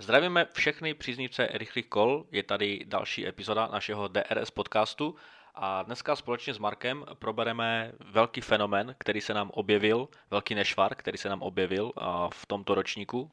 [0.00, 5.16] Zdravíme všechny příznivce rychlých kol, je tady další epizoda našeho DRS podcastu.
[5.54, 11.18] A dneska společně s Markem probereme velký fenomen, který se nám objevil, velký nešvar, který
[11.18, 11.92] se nám objevil
[12.34, 13.30] v tomto ročníku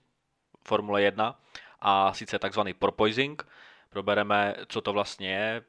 [0.67, 1.39] Formule 1
[1.79, 3.47] a sice takzvaný porpoising.
[3.89, 5.63] Probereme, co to vlastně je,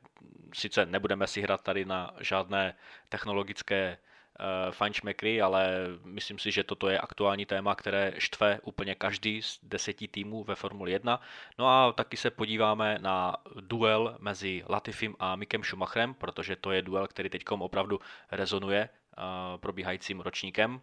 [0.55, 2.75] sice nebudeme si hrát tady na žádné
[3.09, 3.99] technologické
[4.41, 9.59] uh, fajnšmekry, ale myslím si, že toto je aktuální téma, které štve úplně každý z
[9.63, 11.21] deseti týmů ve Formuli 1.
[11.59, 16.83] No a taky se podíváme na duel mezi Latifim a Mikem Schumacherem, protože to je
[16.83, 20.81] duel, který teď opravdu rezonuje uh, probíhajícím ročníkem.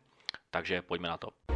[0.50, 1.55] Takže pojďme na to.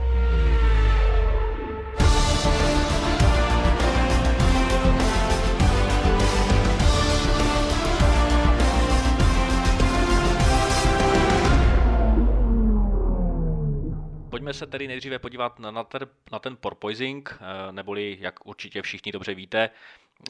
[14.39, 19.11] Pojďme se tedy nejdříve podívat na, ten, na ten porpoising, eh, neboli, jak určitě všichni
[19.11, 19.69] dobře víte,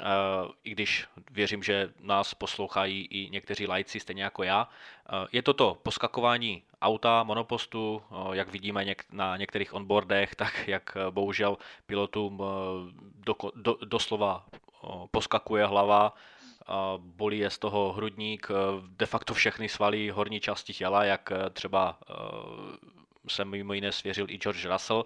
[0.02, 0.06] eh,
[0.64, 4.70] i když věřím, že nás poslouchají i někteří lajci, stejně jako já.
[5.10, 8.02] Eh, je to to poskakování auta, monopostu,
[8.34, 12.42] jak vidíme na některých onboardech, tak jak bohužel pilotům
[13.26, 14.46] do, do, doslova
[15.12, 16.14] poskakuje hlava,
[16.98, 18.48] bolí je z toho hrudník,
[18.98, 22.00] de facto všechny svaly horní části těla, jak třeba
[23.28, 25.06] se mimo jiné svěřil i George Russell.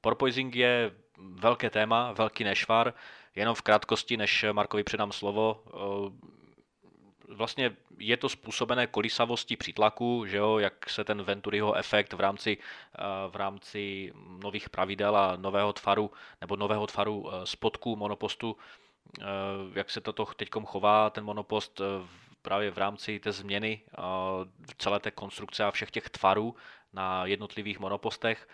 [0.00, 2.94] Porpoising je velké téma, velký nešvar,
[3.34, 5.62] jenom v krátkosti, než Markovi předám slovo.
[5.66, 12.20] Eh, vlastně je to způsobené kolísavostí přítlaku, že jo, jak se ten Venturiho efekt v
[12.20, 18.56] rámci, eh, v rámci nových pravidel a nového tvaru nebo nového tvaru eh, spodku monopostu,
[19.74, 21.80] jak se toto teď chová, ten monopost
[22.42, 23.82] právě v rámci té změny
[24.78, 26.54] celé té konstrukce a všech těch tvarů
[26.92, 28.48] na jednotlivých monopostech.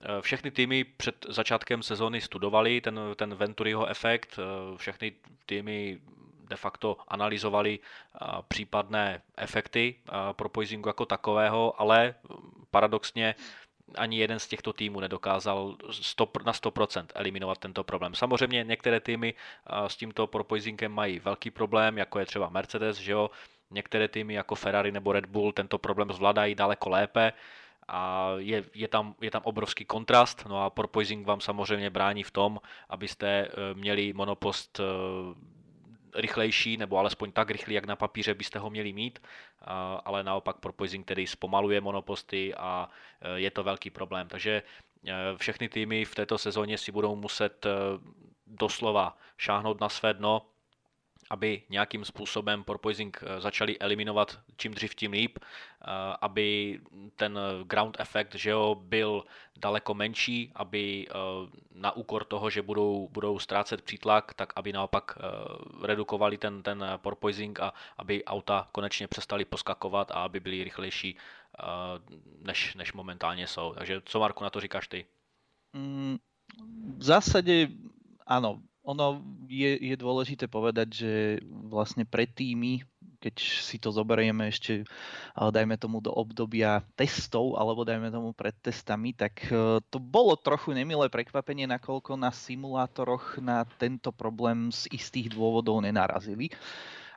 [0.00, 5.12] Eh, všechny týmy před začátkem sezóny studovali ten, ten Venturiho efekt, eh, všechny
[5.46, 5.98] týmy
[6.48, 9.94] de facto analyzovali eh, případné efekty
[10.32, 12.14] pro poisingu jako takového, ale
[12.70, 13.34] paradoxně
[13.94, 18.14] ani jeden z těchto týmů nedokázal 100, na 100% eliminovat tento problém.
[18.14, 19.34] Samozřejmě některé týmy
[19.86, 23.30] s tímto propoisingem mají velký problém, jako je třeba Mercedes, že jo?
[23.70, 27.32] některé týmy jako Ferrari nebo Red Bull tento problém zvládají daleko lépe
[27.88, 32.30] a je, je, tam, je tam obrovský kontrast, no a porpoising vám samozřejmě brání v
[32.30, 34.84] tom, abyste eh, měli monopost eh,
[36.20, 39.18] rychlejší, nebo alespoň tak rychlý, jak na papíře byste ho měli mít,
[40.04, 42.88] ale naopak porpoising tedy zpomaluje monoposty a
[43.20, 44.28] eh, je to velký problém.
[44.28, 44.62] Takže
[45.36, 47.66] všechny týmy v této sezóně si budou muset
[48.46, 50.42] doslova šáhnout na své dno,
[51.30, 55.86] aby nějakým způsobem porpoising eh, začali eliminovat čím dřív tím líp, eh,
[56.20, 56.80] aby
[57.16, 59.24] ten ground effect že jo, byl
[59.56, 61.12] daleko menší, aby eh,
[61.74, 65.18] na úkor toho, že budou, budou ztrácet přítlak, tak aby naopak
[65.82, 71.16] redukovali ten, ten porpoising a aby auta konečně přestali poskakovat a aby byli rychlejší,
[72.42, 73.74] než, než momentálně jsou.
[73.74, 75.06] Takže co Marku na to říkáš ty?
[75.72, 76.18] Mm,
[76.98, 77.68] v zásadě
[78.26, 79.20] áno, ono
[79.52, 81.12] je, je dôležité povedať, že
[81.68, 82.80] vlastne pre týmy,
[83.20, 84.88] keď si to zoberieme ešte,
[85.36, 90.72] dajme tomu do obdobia testov, alebo dajme tomu pred testami, tak e, to bolo trochu
[90.72, 96.48] nemilé prekvapenie, nakoľko na simulátoroch na tento problém z istých dôvodov nenarazili.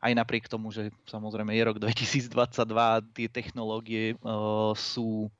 [0.03, 2.35] Aj napriek tomu, že samozrejme je rok 2022
[2.75, 5.31] a tie technológie uh, sú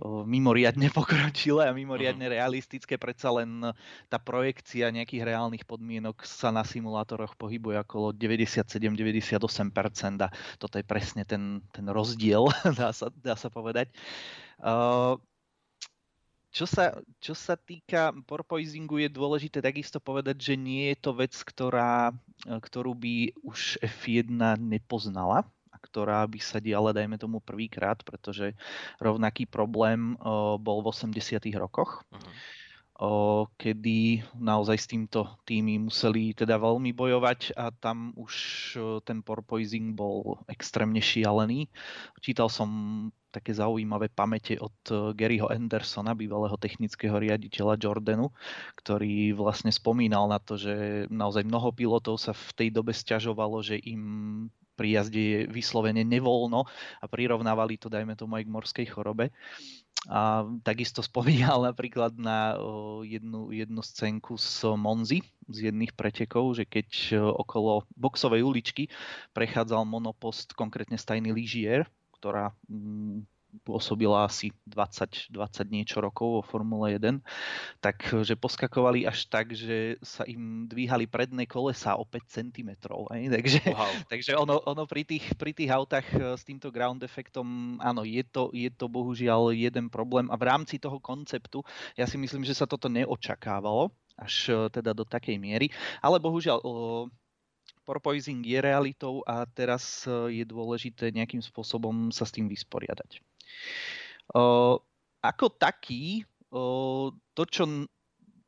[0.00, 2.36] mimoriadne pokročilé a mimoriadne uh-huh.
[2.40, 2.96] realistické.
[2.96, 3.60] Predsa len
[4.08, 11.28] tá projekcia nejakých reálnych podmienok sa na simulátoroch pohybuje okolo 97-98% a toto je presne
[11.28, 12.48] ten, ten rozdiel,
[12.80, 13.92] dá sa, dá sa povedať.
[14.60, 15.16] Uh,
[16.50, 21.30] čo sa, čo sa týka porpoisingu, je dôležité takisto povedať, že nie je to vec,
[21.30, 22.10] ktorá,
[22.42, 25.46] ktorú by už F1 nepoznala
[25.80, 28.54] ktorá by sa diala, dajme tomu, prvýkrát, pretože
[29.00, 30.14] rovnaký problém
[30.60, 32.04] bol v 80 rokoch.
[32.12, 32.32] Uh-huh
[33.56, 38.34] kedy naozaj s týmto týmy museli teda veľmi bojovať a tam už
[39.08, 41.64] ten porpoising bol extrémne šialený.
[42.20, 42.68] Čítal som
[43.32, 44.76] také zaujímavé pamäte od
[45.16, 48.36] Garyho Andersona, bývalého technického riaditeľa Jordanu,
[48.76, 53.80] ktorý vlastne spomínal na to, že naozaj mnoho pilotov sa v tej dobe sťažovalo, že
[53.80, 54.02] im
[54.80, 56.64] pri jazde je vyslovene nevoľno
[57.00, 59.28] a prirovnávali to, dajme tomu, aj k morskej chorobe.
[60.08, 62.56] A takisto spomínal napríklad na
[63.04, 65.20] jednu, jednu scénku z Monzy,
[65.52, 68.88] z jedných pretekov, že keď okolo boxovej uličky
[69.36, 71.84] prechádzal monopost, konkrétne stajný lyžier,
[72.16, 73.28] ktorá mm,
[73.62, 77.20] pôsobila asi 20, 20 niečo rokov vo Formule 1,
[77.82, 82.70] takže poskakovali až tak, že sa im dvíhali predné kolesa o 5 cm.
[83.10, 83.22] Aj?
[83.40, 83.92] Takže, wow.
[84.12, 88.22] takže ono, ono pri, tých, pri tých autách e, s týmto ground efektom, áno, je
[88.26, 91.62] to, je to bohužiaľ jeden problém a v rámci toho konceptu
[91.98, 96.62] ja si myslím, že sa toto neočakávalo až e, teda do takej miery, ale bohužiaľ
[97.90, 103.18] porpoising je realitou a teraz je dôležité nejakým spôsobom sa s tým vysporiadať.
[105.20, 106.24] Ako taký,
[107.34, 107.64] to čo,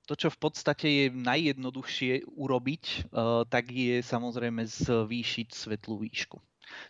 [0.06, 3.12] to, čo v podstate je najjednoduchšie urobiť,
[3.48, 6.38] tak je samozrejme zvýšiť svetlú výšku.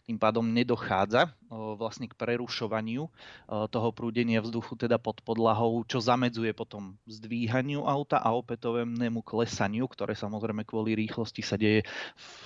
[0.04, 3.08] Tým pádom nedochádza vlastne k prerušovaniu
[3.48, 10.16] toho prúdenia vzduchu teda pod podlahou, čo zamedzuje potom zdvíhaniu auta a opätovnému klesaniu, ktoré
[10.16, 11.84] samozrejme kvôli rýchlosti sa deje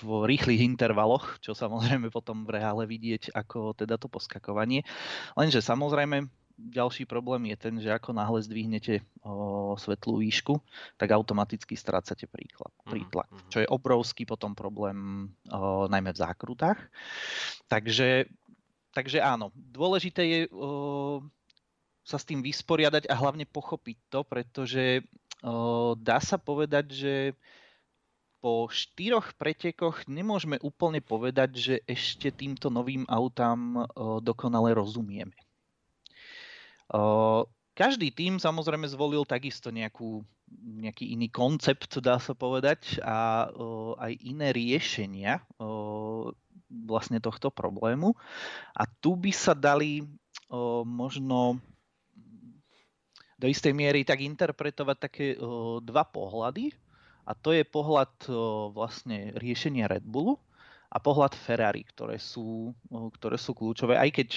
[0.02, 4.87] v rýchlych intervaloch, čo samozrejme potom v reále vidieť ako teda to poskakovanie.
[5.34, 10.56] Lenže samozrejme ďalší problém je ten, že ako náhle zdvihnete o, svetlú výšku,
[10.96, 13.50] tak automaticky strácate príklad, mhm, prítlak, mm-hmm.
[13.52, 16.80] čo je obrovský potom problém o, najmä v zákrutách.
[17.68, 18.26] Takže,
[18.96, 21.20] takže áno, dôležité je o,
[22.00, 25.04] sa s tým vysporiadať a hlavne pochopiť to, pretože
[25.44, 27.14] o, dá sa povedať, že
[28.40, 33.88] po štyroch pretekoch nemôžeme úplne povedať, že ešte týmto novým autám
[34.22, 35.34] dokonale rozumieme.
[37.76, 40.24] Každý tým samozrejme zvolil takisto nejakú,
[40.80, 43.50] nejaký iný koncept, dá sa povedať, a
[44.00, 45.44] aj iné riešenia
[46.66, 48.16] vlastne tohto problému.
[48.72, 50.06] A tu by sa dali
[50.86, 51.60] možno
[53.36, 55.26] do istej miery tak interpretovať také
[55.84, 56.72] dva pohľady.
[57.26, 58.14] A to je pohľad
[58.72, 60.38] vlastne riešenia Red Bullu
[60.86, 63.98] a pohľad Ferrari, ktoré sú, ktoré sú kľúčové.
[63.98, 64.28] Aj keď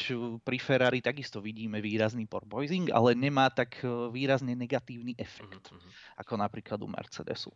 [0.41, 3.79] pri Ferrari takisto vidíme výrazný porpoising, ale nemá tak
[4.09, 6.19] výrazne negatívny efekt, mm-hmm.
[6.19, 7.53] ako napríklad u Mercedesu.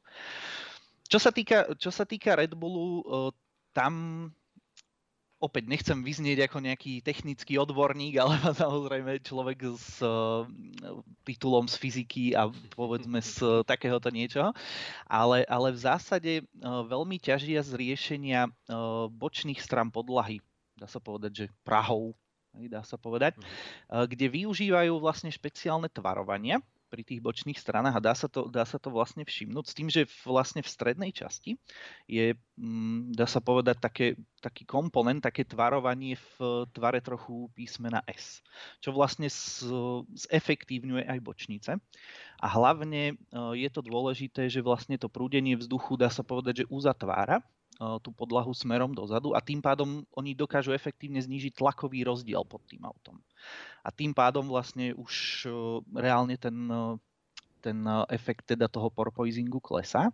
[1.10, 3.02] Čo sa týka, čo sa týka Red Bullu,
[3.74, 4.30] tam
[5.44, 10.48] opäť nechcem vyznieť ako nejaký technický odborník, ale samozrejme človek s uh,
[11.28, 14.56] titulom z fyziky a povedzme z uh, takéhoto niečoho.
[15.04, 20.40] Ale, ale v zásade uh, veľmi ťažia z riešenia uh, bočných stran podlahy.
[20.80, 22.16] Dá sa povedať, že Prahou,
[22.56, 23.44] dá sa povedať, mhm.
[23.44, 26.64] uh, kde využívajú vlastne špeciálne tvarovania,
[26.94, 29.90] pri tých bočných stranách a dá sa to, dá sa to vlastne všimnúť s tým,
[29.90, 31.58] že vlastne v strednej časti
[32.06, 34.08] je, mm, dá sa povedať, také,
[34.38, 38.46] taký komponent, také tvarovanie v tvare trochu písmena S,
[38.78, 39.26] čo vlastne
[40.14, 41.82] zefektívňuje aj bočnice.
[42.38, 43.14] A hlavne e,
[43.58, 47.42] je to dôležité, že vlastne to prúdenie vzduchu, dá sa povedať, že uzatvára
[47.78, 52.86] tú podlahu smerom dozadu a tým pádom oni dokážu efektívne znížiť tlakový rozdiel pod tým
[52.86, 53.18] autom.
[53.82, 55.46] A tým pádom vlastne už
[55.92, 56.56] reálne ten,
[57.60, 57.78] ten
[58.14, 60.14] efekt teda toho porpoisingu klesá.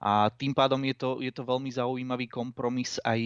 [0.00, 3.20] A tým pádom je to, je to veľmi zaujímavý kompromis aj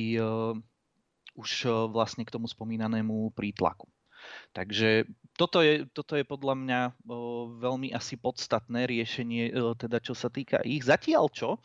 [1.39, 1.51] už
[1.95, 3.87] vlastne k tomu spomínanému prítlaku.
[4.53, 5.09] Takže
[5.39, 10.61] toto je, toto je podľa mňa o, veľmi asi podstatné riešenie, teda čo sa týka
[10.61, 10.85] ich.
[10.85, 11.57] Zatiaľ čo,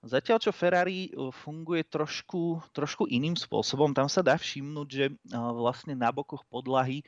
[0.00, 5.52] Zatiaľ, čo Ferrari uh, funguje trošku, trošku iným spôsobom, tam sa dá všimnúť, že uh,
[5.52, 7.04] vlastne na bokoch podlahy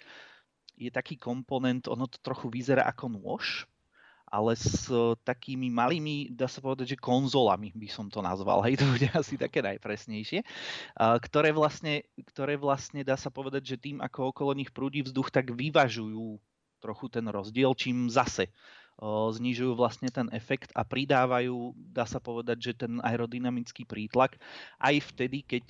[0.77, 3.65] je taký komponent, ono to trochu vyzerá ako nôž,
[4.29, 8.77] ale s uh, takými malými, dá sa povedať, že konzolami by som to nazval, hej,
[8.77, 10.45] to bude asi také najpresnejšie,
[11.01, 15.49] ktoré vlastne, ktoré vlastne dá sa povedať, že tým, ako okolo nich prúdi vzduch, tak
[15.49, 16.37] vyvažujú
[16.83, 18.53] trochu ten rozdiel, čím zase
[19.03, 24.39] znižujú vlastne ten efekt a pridávajú, dá sa povedať, že ten aerodynamický prítlak
[24.79, 25.67] aj vtedy, keď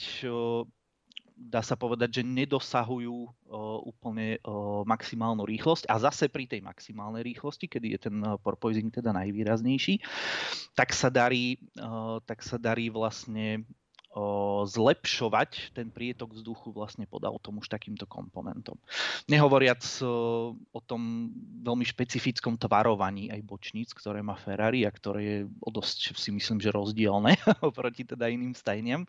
[1.33, 3.27] dá sa povedať, že nedosahujú
[3.89, 4.37] úplne
[4.85, 9.99] maximálnu rýchlosť a zase pri tej maximálnej rýchlosti, kedy je ten porpoising teda najvýraznejší,
[10.77, 11.57] tak sa darí,
[12.29, 13.65] tak sa darí vlastne
[14.69, 18.77] zlepšovať ten prietok vzduchu vlastne pod autom už takýmto komponentom.
[19.25, 21.33] Nehovoriac o tom
[21.65, 26.61] veľmi špecifickom tvarovaní aj bočníc, ktoré má Ferrari a ktoré je o dosť si myslím,
[26.61, 29.09] že rozdielne oproti teda iným stajniam.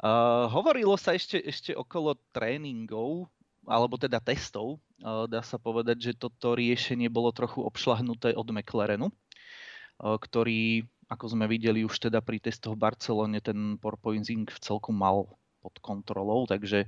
[0.00, 3.28] Uh, hovorilo sa ešte, ešte okolo tréningov,
[3.68, 4.80] alebo teda testov,
[5.28, 11.50] dá sa povedať, že toto riešenie bolo trochu obšlahnuté od McLarenu, uh, ktorý ako sme
[11.50, 15.26] videli už teda pri testoch v Barcelone, ten porpoising v celku mal
[15.58, 16.86] pod kontrolou, takže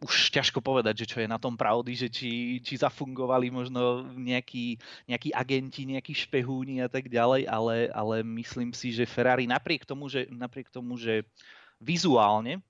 [0.00, 4.80] už ťažko povedať, že čo je na tom pravdy, že či, či zafungovali možno nejakí,
[5.04, 10.08] nejakí agenti, nejakí špehúni a tak ďalej, ale, ale myslím si, že Ferrari napriek tomu,
[10.08, 11.24] že, napriek tomu, že
[11.76, 12.64] vizuálne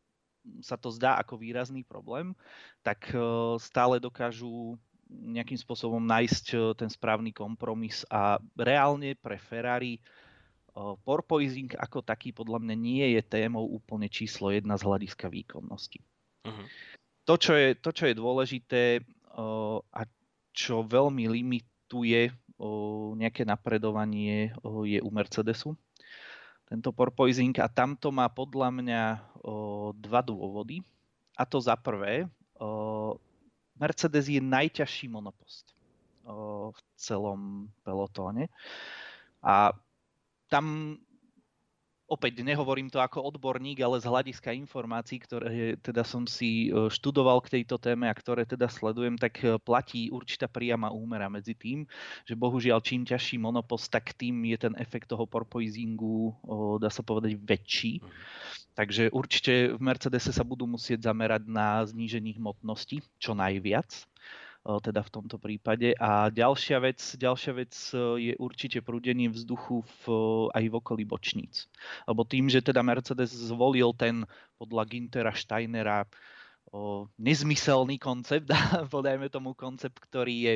[0.64, 2.32] sa to zdá ako výrazný problém,
[2.80, 3.12] tak
[3.60, 4.74] stále dokážu
[5.10, 10.00] nejakým spôsobom nájsť ten správny kompromis a reálne pre Ferrari
[11.04, 16.00] porpoising ako taký podľa mňa nie je témou úplne číslo jedna z hľadiska výkonnosti.
[16.46, 16.66] Uh-huh.
[17.28, 19.04] To, čo je, to, čo je dôležité
[19.94, 20.00] a
[20.50, 22.32] čo veľmi limituje
[23.16, 24.52] nejaké napredovanie
[24.84, 25.72] je u Mercedesu.
[26.68, 29.02] Tento porpoising a tamto má podľa mňa
[29.96, 30.84] dva dôvody.
[31.34, 32.28] A to za prvé,
[33.80, 35.72] Mercedes je najťažší monopost
[36.70, 38.52] v celom pelotóne.
[39.40, 39.72] A
[40.50, 40.98] tam
[42.10, 47.38] opäť nehovorím to ako odborník, ale z hľadiska informácií, ktoré teda som si e, študoval
[47.46, 51.86] k tejto téme a ktoré teda sledujem, tak e, platí určitá priama úmera medzi tým,
[52.26, 56.34] že bohužiaľ čím ťažší monopost, tak tým je ten efekt toho porpoisingu,
[56.82, 58.02] dá sa povedať, väčší.
[58.02, 58.10] Mhm.
[58.74, 64.09] Takže určite v Mercedese sa budú musieť zamerať na znížení hmotnosti čo najviac
[64.60, 65.96] teda v tomto prípade.
[65.96, 67.72] A ďalšia vec, ďalšia vec
[68.20, 70.02] je určite prúdenie vzduchu v,
[70.52, 71.66] aj v okolí bočníc.
[72.04, 74.28] Lebo tým, že teda Mercedes zvolil ten
[74.60, 76.04] podľa Gintera Steinera
[77.18, 78.46] nezmyselný koncept,
[78.94, 80.54] podajme tomu koncept, ktorý je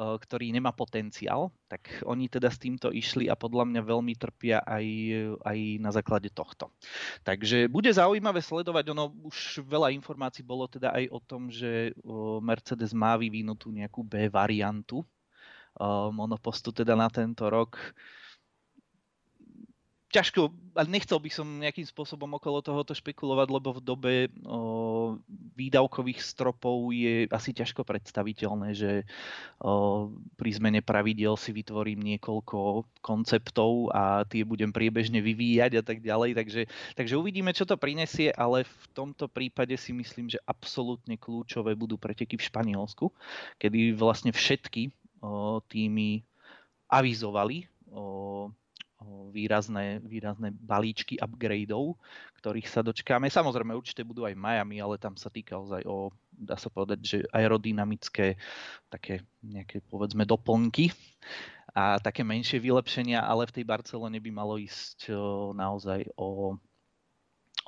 [0.00, 4.86] ktorý nemá potenciál, tak oni teda s týmto išli a podľa mňa veľmi trpia aj,
[5.44, 6.72] aj na základe tohto.
[7.20, 11.92] Takže bude zaujímavé sledovať, ono už veľa informácií bolo teda aj o tom, že
[12.40, 15.04] Mercedes má vyvinutú nejakú B variantu
[16.10, 17.78] monopostu teda na tento rok
[20.10, 25.14] ťažko, ale nechcel by som nejakým spôsobom okolo tohoto špekulovať, lebo v dobe o,
[25.54, 29.06] výdavkových stropov je asi ťažko predstaviteľné, že
[29.62, 36.02] o, pri zmene pravidiel si vytvorím niekoľko konceptov a tie budem priebežne vyvíjať a tak
[36.02, 36.34] ďalej.
[36.34, 36.62] Takže,
[36.98, 41.94] takže uvidíme, čo to prinesie, ale v tomto prípade si myslím, že absolútne kľúčové budú
[41.94, 43.14] preteky v Španielsku,
[43.62, 44.90] kedy vlastne všetky
[45.22, 46.26] o, týmy
[46.90, 48.50] avizovali o,
[49.32, 51.96] výrazné, výrazné balíčky upgradeov,
[52.40, 53.32] ktorých sa dočkáme.
[53.32, 57.16] Samozrejme, určite budú aj Miami, ale tam sa týka ozaj o, dá sa povedať, že
[57.32, 58.36] aerodynamické
[58.92, 60.92] také nejaké, povedzme, doplnky
[61.72, 65.12] a také menšie vylepšenia, ale v tej Barcelone by malo ísť
[65.56, 66.58] naozaj o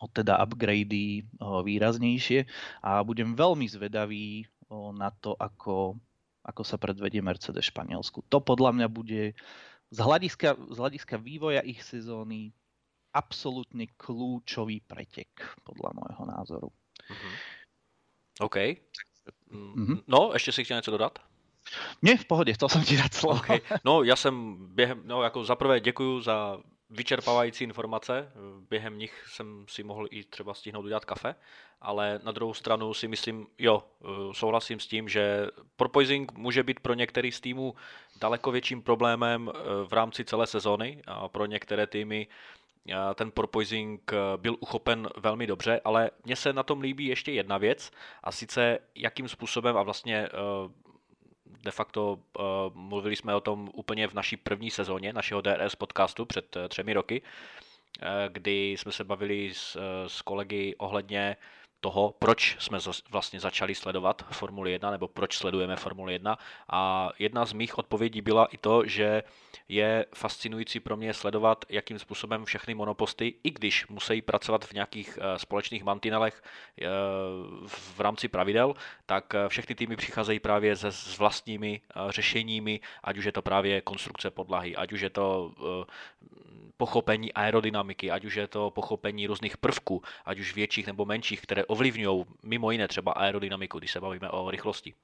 [0.02, 2.42] o teda upgrady výraznejšie
[2.82, 4.42] a budem veľmi zvedavý
[4.98, 5.94] na to, ako,
[6.42, 8.26] ako sa predvedie Mercedes Španielsku.
[8.26, 9.38] To podľa mňa bude
[9.92, 12.56] z hľadiska, z hľadiska vývoja ich sezóny
[13.12, 15.28] absolútne kľúčový pretek,
[15.68, 16.68] podľa môjho názoru.
[17.12, 17.34] Mm-hmm.
[18.40, 18.56] OK.
[19.52, 20.02] Mm-hmm.
[20.08, 21.18] No, ještě si chtěl něco dodat?
[22.02, 23.38] Ne, v pohodě, to jsem ti dát slovo.
[23.38, 23.61] Okay.
[23.84, 26.58] No, já jsem během, no jako zaprvé děkuju za
[26.90, 28.32] vyčerpávající informace.
[28.70, 31.34] Během nich jsem si mohl i třeba stihnout udělat kafe,
[31.80, 33.84] ale na druhou stranu si myslím, jo,
[34.32, 35.46] souhlasím s tím, že
[35.76, 37.75] porpoising může být pro některý z týmů
[38.22, 42.26] daleko větším problémem eh, v rámci celé sezóny a pro některé týmy
[42.88, 47.58] eh, ten porpoising byl uchopen velmi dobře, ale mně se na tom líbí ještě jedna
[47.58, 47.90] věc
[48.22, 50.28] a sice jakým způsobem a vlastně
[51.62, 56.24] de facto uh, mluvili jsme o tom úplně v naší první sezóně našeho DRS podcastu
[56.24, 61.36] před uh, třemi roky, uh, kdy jsme se bavili s, uh, s kolegy ohledně
[61.82, 62.78] toho, proč jsme
[63.10, 66.38] vlastně začali sledovat Formuli 1 nebo proč sledujeme Formuli 1
[66.70, 69.22] a jedna z mých odpovědí byla i to, že
[69.68, 75.18] je fascinující pro mě sledovat, jakým způsobem všechny monoposty, i když musí pracovat v nějakých
[75.18, 76.86] eh, společných mantinelech eh,
[77.66, 78.74] v rámci pravidel,
[79.06, 83.80] tak eh, všechny týmy přicházejí právě se s vlastními řešeními, ať už je to právě
[83.80, 85.54] konstrukce podlahy, ať už je to
[86.76, 91.64] pochopení aerodynamiky, ať už je to pochopení různých prvků, ať už větších nebo menších, které
[91.64, 94.94] ovlivňují mimo jiné třeba aerodynamiku, když se bavíme o rychlosti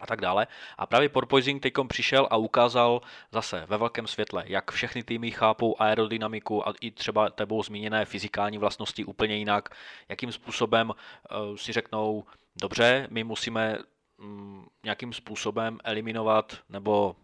[0.00, 0.46] a tak dále.
[0.78, 3.00] A právě Porpoising teď přišel a ukázal
[3.32, 8.58] zase ve velkém světle, jak všechny týmy chápou aerodynamiku a i třeba tebou zmíněné fyzikální
[8.58, 9.68] vlastnosti úplně jinak,
[10.08, 12.24] jakým způsobem uh, si řeknou,
[12.60, 13.78] dobře, my musíme
[14.18, 17.16] um, nějakým způsobem eliminovat nebo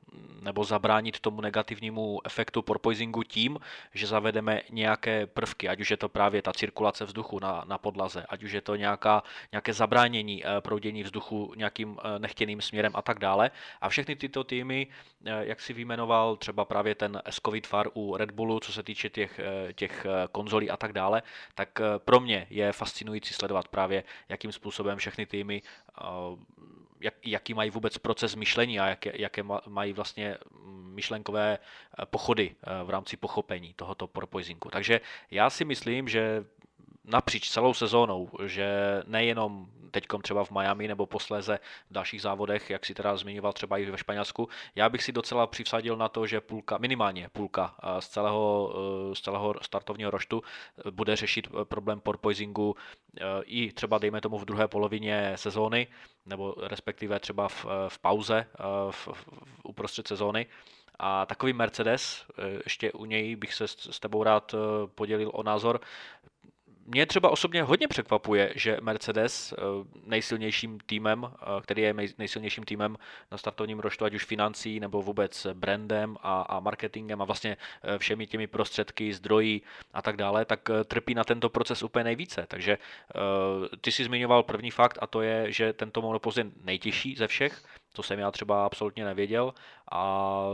[0.45, 3.59] nebo zabránit tomu negativnímu efektu porpoisingu tím,
[3.95, 8.25] že zavedeme nějaké prvky, ať už je to právě ta cirkulace vzduchu na, na podlaze,
[8.29, 9.23] ať už je to nějaká,
[9.53, 13.51] nějaké zabránění eh, proudění vzduchu nějakým eh, nechtěným směrem a tak dále.
[13.81, 14.87] A všechny tyto týmy,
[15.25, 19.11] eh, jak si vyjmenoval třeba právě ten s tvar u Red Bullu, co se týče
[19.11, 19.41] těch,
[19.75, 21.23] těch konzolí a tak dále,
[21.55, 25.63] tak pro mě je fascinující sledovat právě, jakým způsobem všechny týmy
[27.05, 32.55] jak, jaký mají vůbec proces myšlení a jaké, jaké mají vlastně mm, myšlenkové eh, pochody
[32.63, 34.71] eh, v rámci pochopení tohoto porpoisingu.
[34.71, 36.45] Takže já si myslím, že
[37.05, 41.59] napříč celou sezónou, že nejenom teďkom třeba v Miami nebo posléze
[41.91, 45.47] v dalších závodech, jak si teda zmiňoval třeba i ve Španělsku, já bych si docela
[45.47, 48.75] přivsadil na to, že půlka, minimálně půlka z celého,
[49.15, 50.43] z celého startovního roštu
[50.91, 52.77] bude řešit problém porpoisingu
[53.43, 55.87] i třeba dejme tomu v druhé polovině sezóny,
[56.27, 58.47] nebo respektive třeba v, v pauze
[58.91, 59.29] v, v,
[59.65, 60.47] uprostřed sezóny.
[60.99, 62.27] A takový Mercedes,
[62.65, 64.55] ještě u něj bych se s tebou rád
[64.95, 65.81] podělil o názor,
[66.87, 69.57] mě třeba osobně hodně překvapuje, že Mercedes eh,
[70.07, 72.97] nejsilnějším týmem, eh, který je nejsilnějším týmem
[73.33, 77.99] na startovním roštu, ať už financí nebo vůbec brandem a, a marketingem a vlastně eh,
[77.99, 79.61] všemi těmi prostředky, zdroji
[79.93, 82.47] a tak dále, tak trpí na tento proces úplně nejvíce.
[82.49, 82.79] Takže
[83.81, 87.63] ty si zmiňoval první fakt a to je, že tento monopost je nejtěžší ze všech,
[87.93, 89.55] to jsem já třeba absolutně nevěděl
[89.93, 90.45] a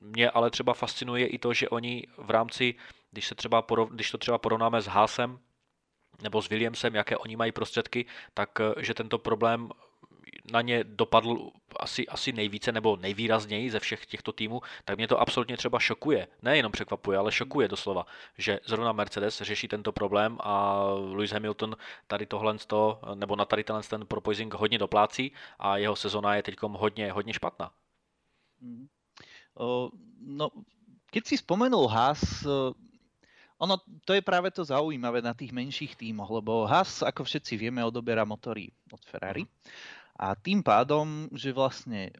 [0.00, 2.74] mě ale třeba fascinuje i to, že oni v rámci,
[3.10, 5.38] když, se třeba porov, když to třeba porovnáme s Hásem,
[6.22, 9.70] nebo s Williamsem, jaké oni mají prostředky, tak eh, že tento problém
[10.52, 15.20] na ně dopadl asi, asi nejvíce nebo nejvýrazněji ze všech těchto týmů, tak mě to
[15.20, 16.28] absolutně třeba šokuje.
[16.42, 18.06] Nejenom překvapuje, ale šokuje doslova,
[18.38, 22.56] že zrovna Mercedes řeší tento problém a Lewis Hamilton tady tohle,
[23.14, 27.70] nebo na tady ten proposing hodně doplácí a jeho sezona je teď hodně, hodně špatná.
[29.54, 29.88] Uh,
[30.20, 30.48] no,
[31.10, 32.46] keď si spomenul Haas,
[33.64, 37.80] ono, to je práve to zaujímavé na tých menších tímoch, lebo Haas, ako všetci vieme,
[37.80, 39.44] odoberá motory od Ferrari.
[39.44, 39.52] Mhm.
[40.14, 42.14] A tým pádom, že vlastne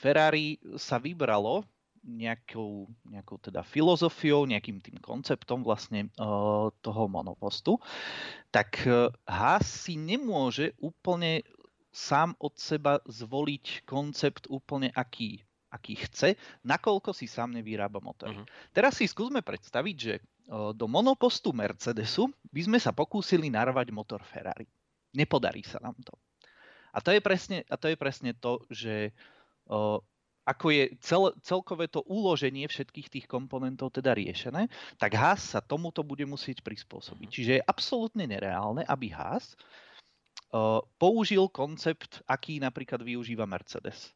[0.00, 1.68] Ferrari sa vybralo
[2.06, 6.08] nejakou, nejakou teda filozofiou, nejakým tým konceptom vlastne
[6.80, 7.82] toho monopostu,
[8.54, 11.42] tak e, Haas si nemôže úplne
[11.90, 15.42] sám od seba zvoliť koncept úplne aký,
[15.74, 18.32] aký chce, nakoľko si sám nevyrába motor.
[18.32, 18.46] Uh-huh.
[18.70, 20.14] Teraz si skúsme predstaviť, že
[20.48, 24.66] do monopostu Mercedesu by sme sa pokúsili narvať motor Ferrari.
[25.10, 26.14] Nepodarí sa nám to.
[26.94, 29.12] A to je presne, a to, je presne to, že
[29.68, 30.00] o,
[30.46, 36.00] ako je cel, celkové to uloženie všetkých tých komponentov teda riešené, tak Haas sa tomuto
[36.00, 37.28] bude musieť prispôsobiť.
[37.28, 39.58] Čiže je absolútne nereálne, aby Haas
[40.54, 44.15] o, použil koncept, aký napríklad využíva Mercedes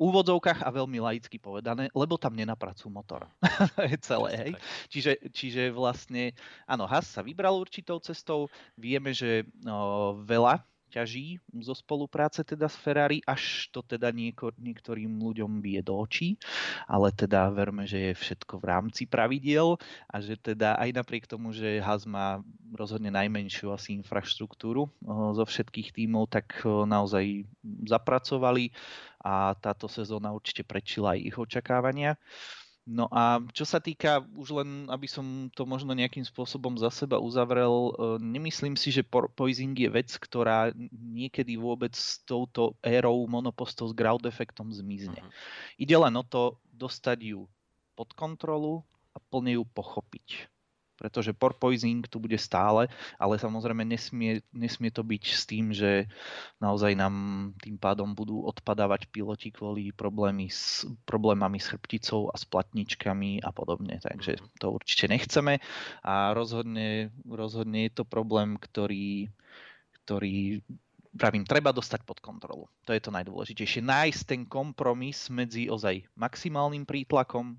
[0.00, 3.28] úvodzovkách a veľmi laicky povedané, lebo tam nenapracujú motor.
[3.76, 4.52] to je celé, hej.
[4.88, 6.32] Čiže, čiže vlastne,
[6.64, 8.48] áno, Haas sa vybral určitou cestou,
[8.80, 15.22] vieme, že no, veľa ťaží zo spolupráce teda s Ferrari, až to teda nieko, niektorým
[15.22, 16.34] ľuďom bije do očí,
[16.90, 19.78] ale teda verme, že je všetko v rámci pravidiel
[20.10, 22.42] a že teda aj napriek tomu, že Haas má
[22.74, 24.90] rozhodne najmenšiu asi infraštruktúru
[25.34, 27.46] zo všetkých tímov, tak naozaj
[27.86, 28.74] zapracovali
[29.20, 32.16] a táto sezóna určite prečila aj ich očakávania.
[32.88, 37.20] No a čo sa týka, už len aby som to možno nejakým spôsobom za seba
[37.20, 43.92] uzavrel, e, nemyslím si, že poising je vec, ktorá niekedy vôbec s touto érou monopostov
[43.92, 45.20] s ground efektom zmizne.
[45.20, 45.78] Uh-huh.
[45.78, 47.40] Ide len o to dostať ju
[47.94, 48.80] pod kontrolu
[49.12, 50.48] a plne ju pochopiť
[51.00, 56.04] pretože porpoising tu bude stále, ale samozrejme nesmie, nesmie to byť s tým, že
[56.60, 57.14] naozaj nám
[57.64, 63.48] tým pádom budú odpadávať piloti kvôli problémy s, problémami s chrbticou a s platničkami a
[63.48, 63.96] podobne.
[64.04, 64.60] Takže mhm.
[64.60, 65.56] to určite nechceme
[66.04, 69.32] a rozhodne, rozhodne je to problém, ktorý,
[70.04, 70.60] ktorý
[71.16, 72.68] pravím, treba dostať pod kontrolu.
[72.84, 73.80] To je to najdôležitejšie.
[73.82, 77.58] Nájsť ten kompromis medzi ozaj maximálnym prítlakom,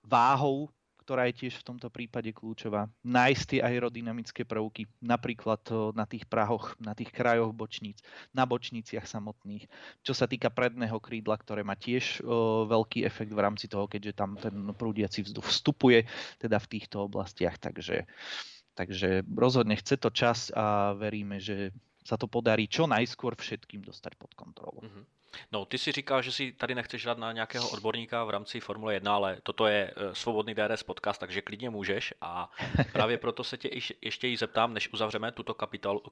[0.00, 0.72] váhou
[1.10, 2.86] ktorá je tiež v tomto prípade kľúčová.
[3.02, 5.58] Nájsť tie aerodynamické prvky, napríklad
[5.90, 7.98] na tých prahoch, na tých krajoch bočníc,
[8.30, 9.66] na bočniciach samotných.
[10.06, 14.14] Čo sa týka predného krídla, ktoré má tiež o, veľký efekt v rámci toho, keďže
[14.14, 16.06] tam ten prúdiaci vzduch vstupuje
[16.38, 17.58] teda v týchto oblastiach.
[17.58, 18.06] Takže,
[18.78, 21.74] takže rozhodne chce to čas a veríme, že
[22.06, 24.86] sa to podarí čo najskôr všetkým dostať pod kontrolu.
[24.86, 25.19] Mm-hmm.
[25.52, 28.94] No, ty si říkal, že si tady nechceš dát na nějakého odborníka v rámci Formule
[28.94, 32.50] 1, ale toto je eh, svobodný DRS podcast, takže klidně můžeš a
[32.92, 33.70] právě proto se tě
[34.02, 36.02] ještě i zeptám, než uzavřeme tuto kapitolu,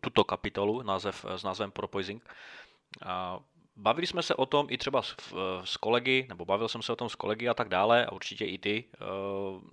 [0.00, 2.34] tuto, kapitolu název, s názvem Proposing.
[3.76, 5.16] Bavili jsme se o tom i třeba s,
[5.64, 8.44] s kolegy, nebo bavil jsem se o tom s kolegy a tak dále, a určitě
[8.44, 8.84] i ty.
[8.94, 8.98] Eh,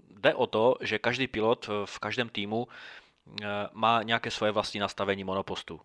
[0.10, 3.05] jde o to, že každý pilot v každém týmu Eh,
[3.74, 5.82] má nějaké svoje vlastní nastavení monopostu,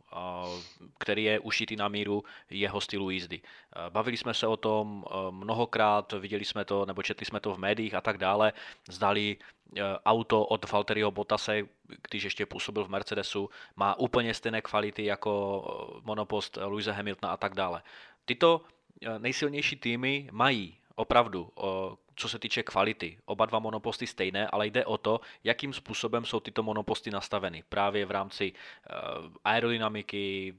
[0.99, 3.41] který je ušitý na míru jeho stylu jízdy.
[3.43, 7.55] Eh, bavili jsme se o tom eh, mnohokrát, viděli jsme to, nebo četli jsme to
[7.55, 8.53] v médiích a tak dále.
[8.89, 9.37] Zdali
[10.05, 11.63] auto od Valtteriho Bottase,
[12.11, 17.55] když ještě působil v Mercedesu, má úplně stejné kvality jako monopost Louise Hamiltona a tak
[17.55, 17.83] dále.
[18.25, 18.61] Tyto
[19.19, 21.53] nejsilnější týmy mají opravdu,
[22.21, 23.19] co se týče kvality.
[23.25, 27.65] Oba dva monoposty stejné, ale jde o to, jakým způsobem jsou tyto monoposty nastaveny.
[27.69, 28.95] Právě v rámci eh,
[29.45, 30.55] aerodynamiky,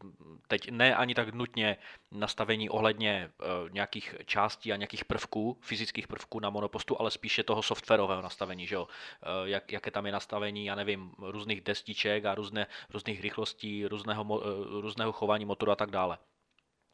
[0.48, 1.78] teď ne ani tak nutně
[2.12, 7.62] nastavení ohledně eh, nějakých částí a nějakých prvků, fyzických prvků na monopostu, ale spíše toho
[7.62, 8.88] softwarového nastavení, že jo?
[8.88, 14.42] Eh, jak, jaké tam je nastavení, já nevím, různých destiček a různé, různých rychlostí, různého,
[14.82, 16.18] různého chování motoru a tak dále.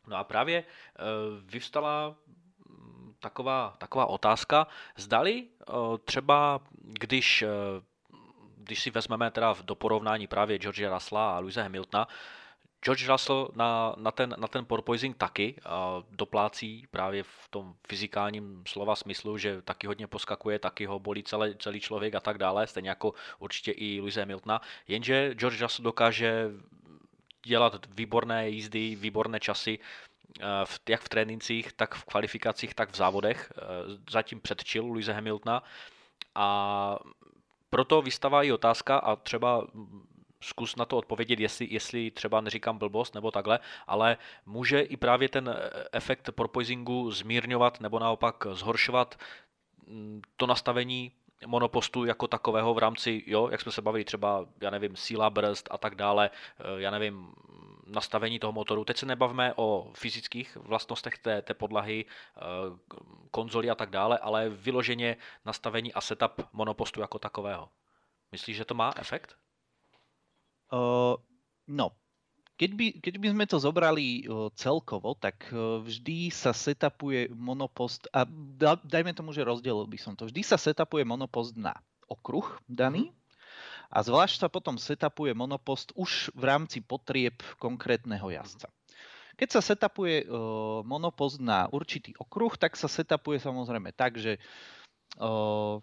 [0.07, 0.63] No a právě
[1.45, 2.15] vyvstala
[3.19, 4.67] taková, taková otázka.
[4.95, 5.73] Zdali eh,
[6.05, 7.47] třeba, když, eh,
[8.57, 12.07] když si vezmeme teda do porovnání právě George Russella a Louisa Hamiltona,
[12.81, 18.63] George Russell na, na, ten, na ten porpoising taky a doplácí právě v tom fyzikálním
[18.67, 22.67] slova smyslu, že taky hodně poskakuje, taky ho bolí celý, celý člověk a tak dále,
[22.67, 24.61] stejně jako určitě i Louisa Hamiltona.
[24.87, 26.51] Jenže George Russell dokáže
[27.45, 29.79] dělat výborné jízdy, výborné časy,
[30.65, 33.53] v, jak v trénincích, tak v kvalifikacích, tak v závodech.
[33.57, 33.61] Eh,
[34.09, 35.63] zatím předčil Luise Hamiltona
[36.35, 36.99] a
[37.69, 39.67] proto vystává i otázka a třeba
[40.41, 45.29] zkus na to odpovědět, jestli, jestli třeba neříkám blbost nebo takhle, ale může i právě
[45.29, 45.55] ten
[45.91, 49.15] efekt porpoisingu zmírňovat nebo naopak zhoršovat
[49.87, 51.11] mm, to nastavení
[51.45, 55.67] monopostu jako takového v rámci, jo, jak jsme se bavili třeba, já nevím, síla brzd
[55.71, 57.33] a tak dále, eh, já nevím,
[57.85, 58.85] nastavení toho motoru.
[58.85, 62.41] Teď se nebavíme o fyzických vlastnostech té, té podlahy, eh,
[63.31, 67.69] konzoli a tak dále, ale vyloženě nastavení a setup monopostu jako takového.
[68.31, 69.35] Myslíš, že to má efekt?
[70.71, 71.15] Uh,
[71.67, 71.91] no,
[72.57, 74.25] keď by, keď by sme to zobrali
[74.57, 78.25] celkovo, tak vždy sa setupuje monopost, a
[78.57, 81.77] da, dajme tomu, že rozdelil by som to, vždy sa setupuje monopost na
[82.09, 83.17] okruh daný, mhm
[83.87, 88.67] a zvlášť sa potom setupuje monopost už v rámci potrieb konkrétneho jazdca.
[89.37, 94.41] Keď sa setupuje uh, monopost na určitý okruh, tak sa setupuje samozrejme tak, že
[95.21, 95.79] uh,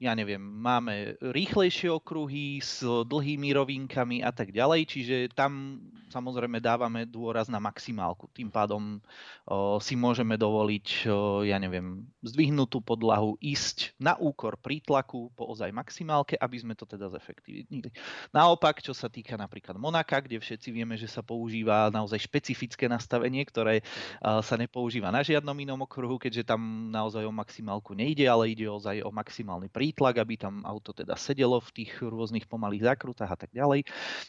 [0.00, 5.76] ja neviem, máme rýchlejšie okruhy s dlhými rovinkami a tak ďalej, čiže tam
[6.08, 8.26] samozrejme dávame dôraz na maximálku.
[8.32, 8.96] Tým pádom
[9.44, 15.68] o, si môžeme dovoliť, o, ja neviem, zdvihnutú podlahu, ísť na úkor prítlaku po ozaj
[15.68, 17.92] maximálke, aby sme to teda zefektívnili.
[18.32, 23.44] Naopak, čo sa týka napríklad Monaka, kde všetci vieme, že sa používa naozaj špecifické nastavenie,
[23.44, 23.84] ktoré
[24.24, 28.64] o, sa nepoužíva na žiadnom inom okruhu, keďže tam naozaj o maximálku nejde, ale ide
[28.64, 33.26] ozaj o maximálny prítlaku prítlak, aby tam auto teda sedelo v tých rôznych pomalých zákrutách
[33.26, 33.82] a tak ďalej,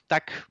[0.09, 0.49] tak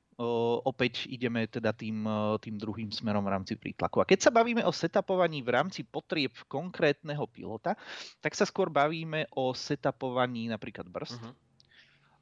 [0.63, 2.07] opäť ideme teda tým,
[2.39, 3.99] tým druhým smerom v rámci prítlaku.
[3.99, 7.75] A keď sa bavíme o setupovaní v rámci potrieb konkrétneho pilota,
[8.23, 11.35] tak sa skôr bavíme o setupovaní napríklad brzd uh-huh.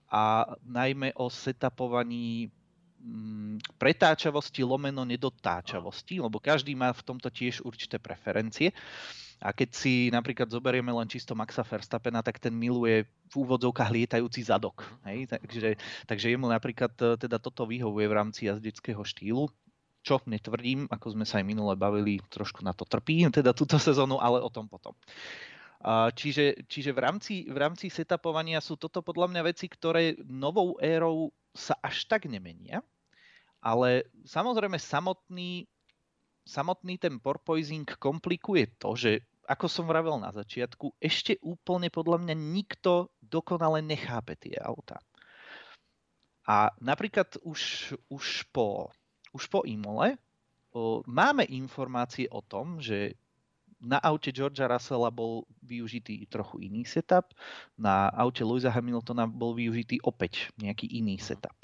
[0.08, 2.48] a najmä o setupovaní
[3.02, 8.72] mm, pretáčavosti lomeno nedotáčavosti, lebo každý má v tomto tiež určité preferencie.
[9.38, 14.42] A keď si napríklad zoberieme len čisto Maxa Verstappena, tak ten miluje v úvodzovkách lietajúci
[14.42, 14.82] zadok.
[15.06, 15.30] Hej?
[15.30, 15.68] Takže,
[16.10, 19.46] takže jemu napríklad e, teda toto vyhovuje v rámci jazdeckého štýlu
[19.98, 24.16] čo netvrdím, ako sme sa aj minule bavili, trošku na to trpí, teda túto sezónu,
[24.16, 24.96] ale o tom potom.
[26.16, 31.30] Čiže, čiže v, rámci, v rámci setupovania sú toto podľa mňa veci, ktoré novou érou
[31.54, 32.82] sa až tak nemenia,
[33.62, 35.70] ale samozrejme samotný
[36.48, 42.34] samotný ten porpoising komplikuje to, že ako som vravel na začiatku, ešte úplne podľa mňa
[42.36, 45.00] nikto dokonale nechápe tie autá.
[46.48, 48.88] A napríklad už, už, po,
[49.36, 50.16] už po Imole
[50.72, 53.16] o, máme informácie o tom, že
[53.78, 57.30] na aute Georgia Russella bol využitý trochu iný setup,
[57.78, 61.24] na aute Louisa Hamiltona bol využitý opäť nejaký iný mhm.
[61.24, 61.56] setup.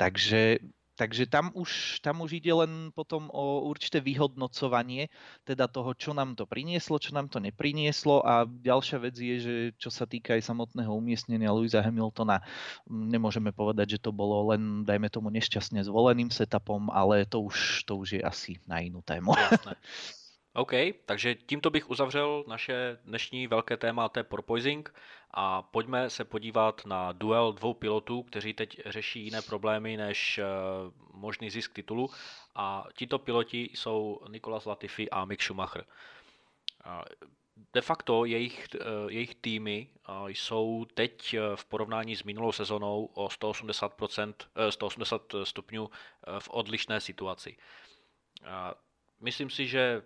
[0.00, 0.60] Takže
[0.94, 5.10] Takže tam už, tam už ide len potom o určité vyhodnocovanie
[5.42, 9.54] teda toho, čo nám to prinieslo, čo nám to neprinieslo a ďalšia vec je, že
[9.74, 12.46] čo sa týka aj samotného umiestnenia Louisa Hamiltona,
[12.86, 17.98] nemôžeme povedať, že to bolo len, dajme tomu, nešťastne zvoleným setupom, ale to už, to
[17.98, 19.34] už je asi na inú tému.
[19.34, 19.74] Jasné.
[20.56, 20.72] OK,
[21.06, 24.94] takže tímto bych uzavřel naše dnešní velké téma, to je porpoising
[25.30, 31.20] a pojďme se podívat na duel dvou pilotů, kteří teď řeší jiné problémy než uh,
[31.20, 32.10] možný zisk titulu
[32.54, 35.84] a tito piloti jsou Nikolas Latifi a Mick Schumacher.
[36.86, 37.02] Uh,
[37.72, 39.88] de facto jejich, uh, jejich týmy
[40.26, 44.34] jsou teď v porovnání s minulou sezonou o 180%,
[44.70, 45.90] 180 stupňů
[46.38, 47.56] v odlišné situaci.
[49.20, 50.02] Myslím si, že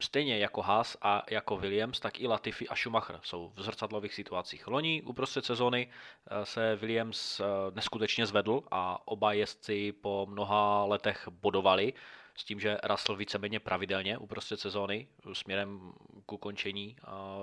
[0.00, 4.66] stejně jako Haas a jako Williams, tak i Latifi a Schumacher jsou v zrcadlových situacích.
[4.66, 5.88] Loni uprostřed sezony
[6.30, 11.92] eh, se Williams eh, neskutečně zvedl a oba jezdci po mnoha letech bodovali.
[12.38, 15.92] S tím, že Russell víceméně pravidelně uprostřed sezóny směrem
[16.26, 16.96] k ukončení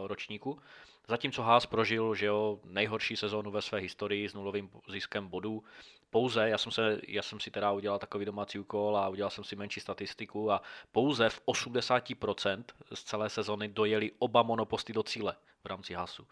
[0.05, 0.60] ročníku.
[1.08, 5.63] Zatímco Haas prožil že jo, nejhorší sezónu ve své historii s nulovým ziskem bodů,
[6.10, 9.43] pouze, já jsem, se, já jsem si teda udělal takový domácí úkol a udělal jsem
[9.43, 15.36] si menší statistiku a pouze v 80% z celé sezony dojeli oba monoposty do cíle
[15.63, 16.27] v rámci Hasu.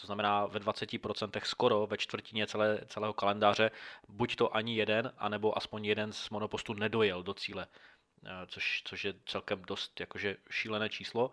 [0.00, 3.70] To znamená ve 20% skoro ve čtvrtině celé, celého kalendáře
[4.08, 7.97] buď to ani jeden, anebo aspoň jeden z monopostů nedojel do cíle, eh,
[8.46, 11.30] což, což je celkem dost jakože šílené číslo.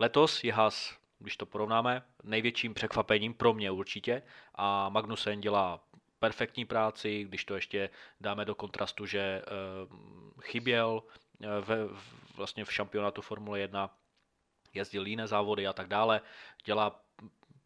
[0.00, 4.22] Letos je Haas, když to porovnáme, největším překvapením pro mě určitě
[4.54, 5.80] a Magnussen dělá
[6.18, 9.42] perfektní práci, když to ještě dáme do kontrastu, že eh,
[10.42, 11.02] chyběl
[11.42, 11.76] eh, ve,
[12.36, 13.94] vlastně v šampionátu Formule 1,
[14.74, 16.20] jezdil jiné závody a tak dále,
[16.64, 17.00] dělá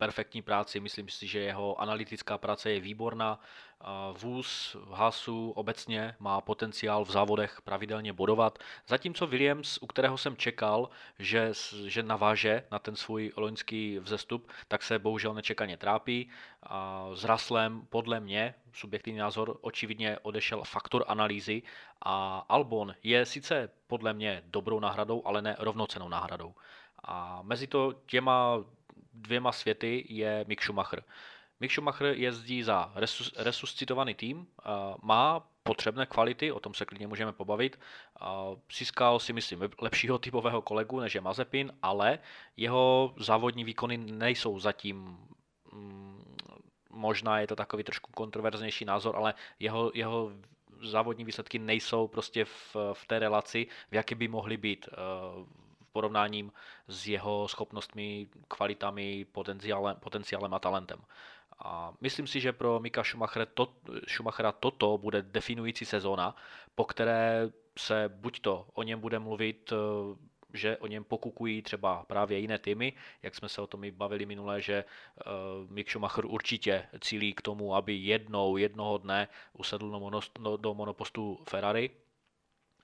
[0.03, 3.39] perfektní práci, myslím si, že jeho analytická práce je výborná.
[4.19, 10.89] Vůz Hasu obecně má potenciál v závodech pravidelně bodovat, zatímco Williams, u kterého jsem čekal,
[11.19, 11.53] že,
[11.87, 16.31] že naváže na ten svůj loňský vzestup, tak se bohužel nečekaně trápí.
[17.15, 21.63] S Raslem podle mě, subjektivní názor, očividně odešel faktor analýzy
[22.03, 26.55] a Albon je sice podle mě dobrou náhradou, ale ne rovnocenou náhradou.
[27.05, 28.65] A mezi to těma
[29.15, 31.05] dvěma světy je Mick Schumacher.
[31.61, 34.47] Mick Schumacher jezdí za resus, resuscitovaný tým,
[35.03, 37.81] má potřebné kvality, o tom se klidně můžeme pobavit.
[38.79, 42.19] Získal si myslím lepšího typového kolegu než je Mazepin, ale
[42.57, 45.19] jeho závodní výkony nejsou zatím
[45.73, 46.37] mm,
[46.91, 50.33] možná je to takový trošku kontroverznější názor, ale jeho, jeho
[50.83, 54.89] závodní výsledky nejsou prostě v, v té relaci, v jaké by mohly být
[55.93, 56.53] porovnáním
[56.89, 60.99] s jeho schopnostmi, kvalitami, potenciálem, potenciálem a talentem.
[61.65, 63.73] A myslím si, že pro Mika Schumachera, to,
[64.09, 66.37] Schumachera toto bude definující sezóna,
[66.75, 72.05] po které se buď to o něm bude mluvit, eh, že o něm pokukují třeba
[72.05, 76.27] právě jiné týmy, jak jsme se o tom i bavili minule, že uh, Mick Schumacher
[76.27, 80.11] určitě cílí k tomu, aby jednou, jednoho dne usedl
[80.57, 81.91] do, monopostu Ferrari,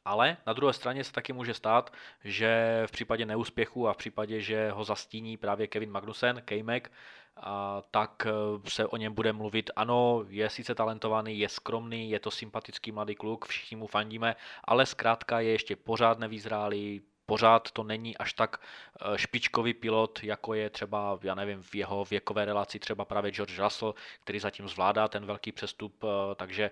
[0.09, 1.93] ale na druhé straně se taky může stát,
[2.25, 6.93] že v případě neúspěchu a v případě, že ho zastíní právě Kevin Magnussen, Kejmek,
[7.37, 9.71] a tak e, se o něm bude mluvit.
[9.77, 14.87] Ano, je sice talentovaný, je skromný, je to sympatický mladý kluk, všichni mu fandíme, ale
[14.87, 20.71] zkrátka je ještě pořád nevyzrálý, pořád to není až tak e, špičkový pilot, jako je
[20.71, 23.95] třeba, já nevím, v jeho věkové relaci třeba právě George Russell,
[24.25, 26.71] který zatím zvládá ten velký přestup, e, takže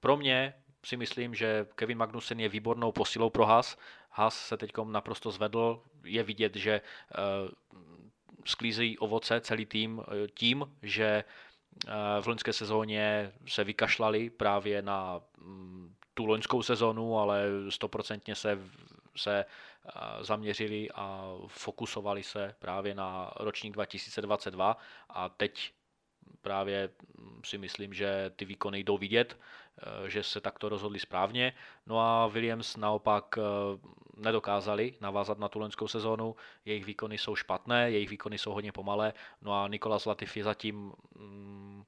[0.00, 3.78] pro mě si myslím, že Kevin Magnussen je výbornou posilou pro Haas.
[4.10, 7.78] Haas se teď naprosto zvedl, je vidět, že uh,
[8.44, 11.24] sklízejí ovoce celý tým uh, tím, že
[11.86, 18.58] uh, v loňské sezóně se vykašlali právě na um, tu loňskou sezónu, ale stoprocentně se,
[19.16, 19.44] se
[20.20, 24.76] zaměřili a fokusovali se právě na ročník 2022
[25.08, 25.72] a teď
[26.42, 29.63] právě mm, si myslím, že ty výkony jdou vidět, eh,
[30.06, 31.52] že se takto rozhodli správně.
[31.86, 33.42] No a Williams naopak eh,
[34.16, 39.12] nedokázali navázat na tu loňskou sezónu, jejich výkony jsou špatné, jejich výkony jsou hodně pomalé,
[39.42, 41.84] no a Nikolas Latifi zatím mm,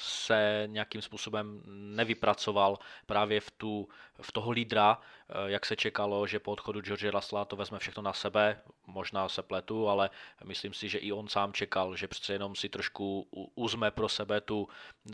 [0.00, 3.88] se nějakým způsobem nevypracoval právě v, tu,
[4.22, 8.02] v toho lídra, eh, jak se čekalo, že po odchodu George Russella to vezme všechno
[8.02, 10.10] na sebe, možná se pletu, ale
[10.44, 14.40] myslím si, že i on sám čekal, že přece jenom si trošku uzme pro sebe
[14.40, 14.68] tu,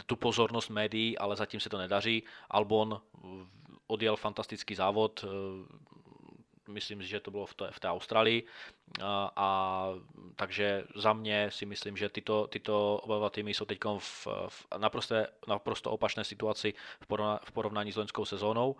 [0.07, 2.23] tu pozornost médií, ale zatím se to nedaří.
[2.51, 3.01] Albon
[3.87, 5.29] odjel fantastický závod, eh,
[6.69, 8.47] myslím že to bylo v té, v té Austrálii.
[9.03, 9.49] A, a
[10.37, 15.15] takže za mě si myslím, že tyto, tyto oba týmy jsou teď v, v naprosto,
[15.49, 18.77] naprosto opačné situaci v, porovna, v porovnání s loňskou sezónou.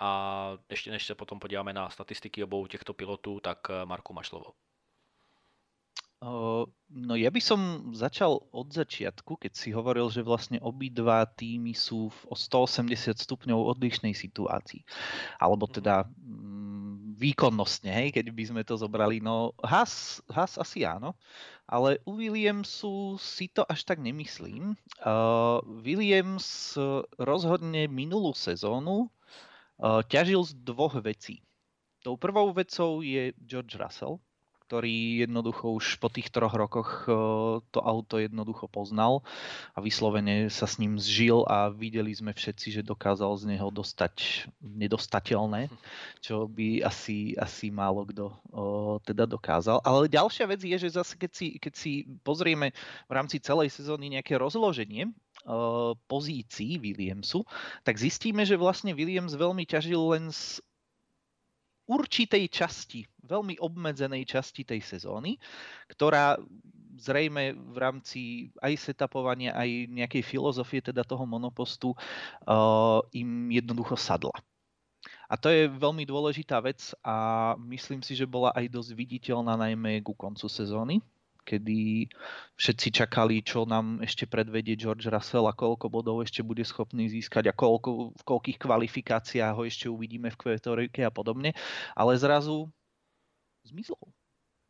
[0.00, 4.28] A ještě než se potom podíváme na statistiky obou těchto pilotů, tak eh, Marku máš
[4.28, 4.52] slovo.
[6.88, 7.60] No ja by som
[7.92, 13.76] začal od začiatku, keď si hovoril, že vlastne obidva týmy sú v o 180 stupňov
[13.76, 14.80] odlišnej situácii.
[15.36, 16.45] Alebo teda mm,
[17.16, 19.24] výkonnostne, hej, keď by sme to zobrali.
[19.24, 21.16] No Haas, Haas asi áno,
[21.64, 24.76] ale u Williamsu si to až tak nemyslím.
[25.00, 26.76] Uh, Williams
[27.16, 31.40] rozhodne minulú sezónu uh, ťažil z dvoch vecí.
[32.04, 34.22] Tou prvou vecou je George Russell,
[34.66, 37.14] ktorý jednoducho už po tých troch rokoch eh,
[37.70, 39.22] to auto jednoducho poznal
[39.72, 44.50] a vyslovene sa s ním zžil a videli sme všetci, že dokázal z neho dostať
[44.58, 45.70] nedostateľné,
[46.18, 49.78] čo by asi, asi málo kto eh, teda dokázal.
[49.86, 51.92] Ale ďalšia vec je, že zase keď si, keď si
[52.26, 52.74] pozrieme
[53.06, 55.14] v rámci celej sezóny nejaké rozloženie
[56.10, 57.46] pozícií Williamsu,
[57.86, 60.58] tak zistíme, že vlastne Williams veľmi ťažil len z
[61.86, 65.36] určitej časti, veľmi obmedzenej časti tej sezóny,
[65.90, 66.38] ktorá
[66.96, 68.20] zrejme v rámci
[68.64, 74.32] aj setupovania, aj nejakej filozofie teda toho monopostu uh, im jednoducho sadla.
[75.26, 79.98] A to je veľmi dôležitá vec a myslím si, že bola aj dosť viditeľná najmä
[80.06, 81.02] ku koncu sezóny,
[81.46, 82.10] kedy
[82.58, 87.50] všetci čakali, čo nám ešte predvedie George Russell a koľko bodov ešte bude schopný získať
[87.50, 91.54] a koľko, v koľkých kvalifikáciách ho ešte uvidíme v kvetorike a podobne.
[91.94, 92.70] Ale zrazu
[93.66, 94.00] zmizol.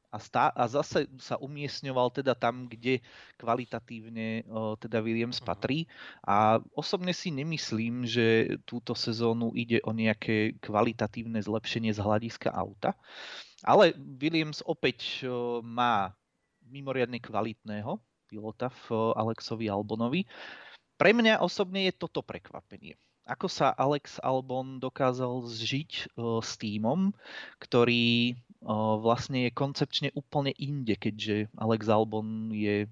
[0.07, 3.03] A, stá, a zase sa umiestňoval teda tam, kde
[3.37, 5.47] kvalitatívne o, teda Williams mhm.
[5.47, 5.79] patrí.
[6.25, 12.97] A osobne si nemyslím, že túto sezónu ide o nejaké kvalitatívne zlepšenie z hľadiska auta.
[13.61, 16.17] Ale Williams opäť o, má
[16.65, 20.27] mimoriadne kvalitného pilota v Alexovi Albonovi.
[20.97, 22.97] Pre mňa osobne je toto prekvapenie.
[23.27, 27.11] Ako sa Alex Albon dokázal zžiť s týmom,
[27.59, 28.39] ktorý
[28.75, 32.91] vlastne je koncepčne úplne inde, keďže Alex Albon je,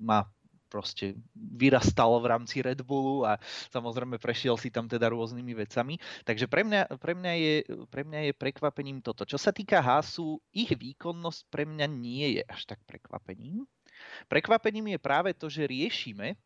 [0.00, 0.24] má
[0.72, 3.36] proste vyrastal v rámci Red Bullu a
[3.68, 6.00] samozrejme prešiel si tam teda rôznymi vecami.
[6.24, 7.54] Takže pre mňa, pre mňa, je,
[7.92, 9.28] pre mňa je prekvapením toto.
[9.28, 13.68] Čo sa týka Hásu, ich výkonnosť pre mňa nie je až tak prekvapením.
[14.32, 16.40] Prekvapením je práve to, že riešime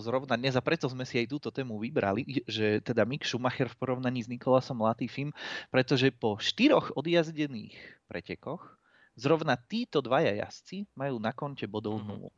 [0.00, 3.78] zrovna dnes a preto sme si aj túto tému vybrali, že teda Mick Schumacher v
[3.80, 5.32] porovnaní s Nikolasom Latifim,
[5.72, 7.74] pretože po štyroch odjazdených
[8.06, 8.76] pretekoch
[9.16, 12.08] zrovna títo dvaja jazdci majú na konte bodov mm-hmm.
[12.12, 12.30] nulu.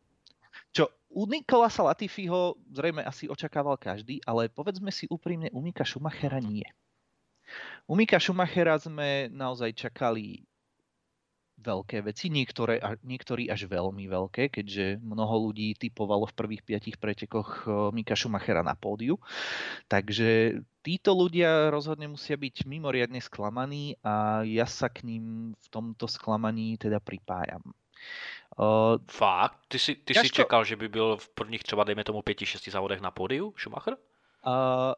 [0.72, 6.40] Čo u Nikolasa Latifiho zrejme asi očakával každý, ale povedzme si úprimne, u Mika Schumachera
[6.40, 6.64] nie.
[7.84, 10.48] U Mika Schumachera sme naozaj čakali
[11.56, 17.64] veľké veci, niektoré, niektorí až veľmi veľké, keďže mnoho ľudí typovalo v prvých piatich pretekoch
[17.64, 19.16] eh, Mika Schumachera na pódiu.
[19.88, 26.06] Takže títo ľudia rozhodne musia byť mimoriadne sklamaní a ja sa k ním v tomto
[26.06, 27.64] sklamaní teda pripájam.
[28.56, 29.66] Uh, Fakt?
[29.68, 32.70] Ty si, ty si čekal, že by byl v prvních třeba, dejme tomu, pěti, šesti
[32.70, 33.96] závodech na pódiu Schumacher?
[34.46, 34.94] Uh,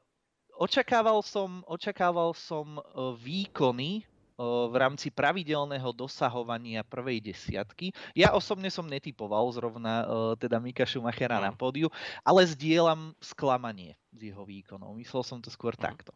[0.58, 2.82] očakával som, očakával som
[3.16, 4.04] výkony
[4.38, 7.90] v rámci pravidelného dosahovania prvej desiatky.
[8.14, 10.06] Ja osobne som netypoval zrovna
[10.38, 11.44] teda Mika Schumachera mm.
[11.44, 11.90] na pódiu,
[12.22, 14.94] ale zdieľam sklamanie z jeho výkonov.
[14.94, 15.82] Myslel som to skôr mm.
[15.82, 16.14] takto.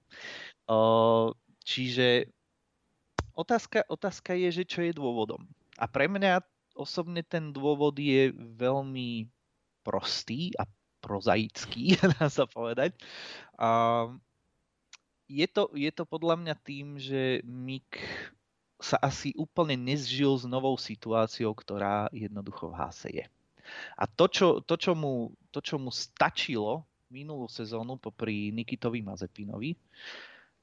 [1.66, 2.30] Čiže
[3.34, 5.42] otázka, otázka je, že čo je dôvodom.
[5.82, 6.46] A pre mňa
[6.78, 9.26] osobne ten dôvod je veľmi
[9.82, 10.64] prostý a
[11.02, 12.94] prozaický, dá sa povedať.
[13.58, 14.06] A
[15.32, 17.96] je, to, je to podľa mňa tým, že Mick
[18.82, 23.24] sa asi úplne nezžil s novou situáciou, ktorá jednoducho v háse je.
[23.96, 29.78] A to, čo, to, čo, mu, to, čo mu stačilo minulú sezónu popri Nikitovi Mazepinovi,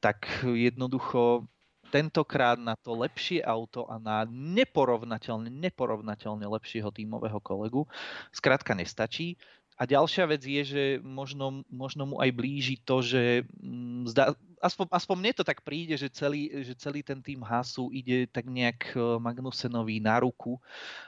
[0.03, 1.47] tak jednoducho
[1.89, 7.89] tentokrát na to lepšie auto a na neporovnateľne, neporovnateľne lepšieho tímového kolegu
[8.29, 9.39] skrátka nestačí.
[9.79, 14.85] A ďalšia vec je, že možno, možno mu aj blíži to, že mm, zdá, aspoň,
[14.91, 18.93] aspoň mne to tak príde, že celý, že celý ten tým Hasu ide tak nejak
[18.93, 20.59] e, Magnusenovi na ruku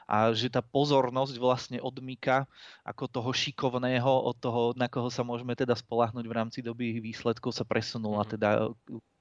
[0.08, 2.48] a že tá pozornosť vlastne odmýka
[2.88, 7.56] ako toho šikovného, od toho, na koho sa môžeme teda spolahnuť v rámci doby výsledkov,
[7.56, 8.34] sa presunula mm-hmm.
[8.36, 8.50] teda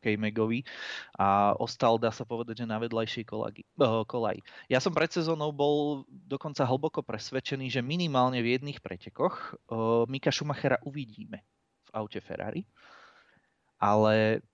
[0.00, 0.64] K-Megovi
[1.20, 3.62] a ostal, dá sa povedať, že na vedľajšej eh,
[4.08, 4.40] kolaji.
[4.72, 10.32] Ja som pred sezónou bol dokonca hlboko presvedčený, že minimálne v jedných pretekoch uh, Mika
[10.32, 11.44] Schumachera uvidíme
[11.84, 12.64] v aute Ferrari,
[13.80, 14.44] ale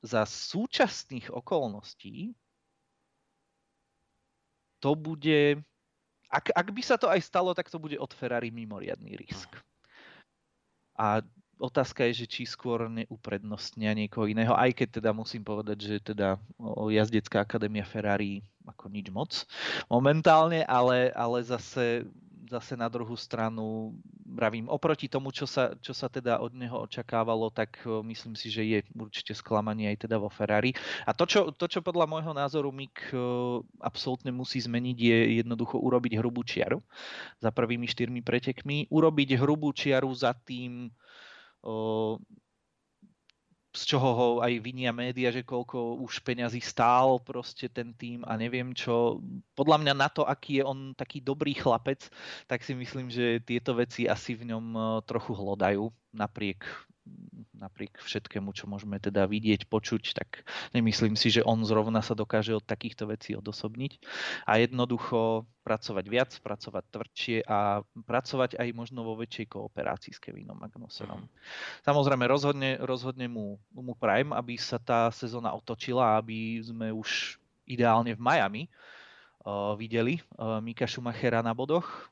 [0.00, 2.32] za súčasných okolností
[4.78, 5.58] to bude,
[6.30, 9.50] ak, ak by sa to aj stalo, tak to bude od Ferrari mimoriadný risk.
[10.94, 11.18] A
[11.58, 16.38] otázka je, že či skôr neuprednostnia niekoho iného, aj keď teda musím povedať, že teda
[16.94, 19.32] jazdecká akadémia Ferrari ako nič moc
[19.90, 22.06] momentálne, ale, ale zase,
[22.48, 23.92] zase na druhú stranu
[24.24, 28.62] vravím, oproti tomu, čo sa, čo sa teda od neho očakávalo, tak myslím si, že
[28.64, 30.72] je určite sklamanie aj teda vo Ferrari.
[31.04, 33.08] A to, čo, to, čo podľa môjho názoru Mick
[33.80, 36.80] absolútne musí zmeniť, je jednoducho urobiť hrubú čiaru
[37.38, 40.92] za prvými štyrmi pretekmi, urobiť hrubú čiaru za tým,
[43.76, 48.34] z čoho ho aj vinia média, že koľko už peňazí stál proste ten tým a
[48.40, 49.20] neviem čo.
[49.52, 52.08] Podľa mňa na to, aký je on taký dobrý chlapec,
[52.48, 54.66] tak si myslím, že tieto veci asi v ňom
[55.04, 56.64] trochu hlodajú napriek
[57.58, 62.54] napriek všetkému, čo môžeme teda vidieť, počuť, tak nemyslím si, že on zrovna sa dokáže
[62.54, 63.98] od takýchto vecí odosobniť.
[64.46, 70.56] A jednoducho pracovať viac, pracovať tvrdšie a pracovať aj možno vo väčšej kooperácii s Kevinom
[70.56, 71.26] Magnusenom.
[71.26, 71.30] Mm.
[71.84, 77.36] Samozrejme, rozhodne, rozhodne mu, mu prajem, aby sa tá sezóna otočila, aby sme už
[77.68, 82.08] ideálne v Miami uh, videli uh, Mika Schumachera na bodoch.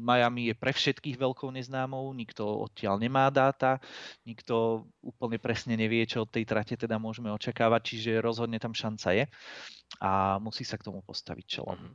[0.00, 3.82] Miami je pre všetkých veľkou neznámou, nikto odtiaľ nemá dáta,
[4.24, 9.12] nikto úplne presne nevie, čo od tej trate teda môžeme očakávať, čiže rozhodne tam šanca
[9.12, 9.24] je
[10.00, 11.76] a musí sa k tomu postaviť čelom.
[11.76, 11.94] Mhm.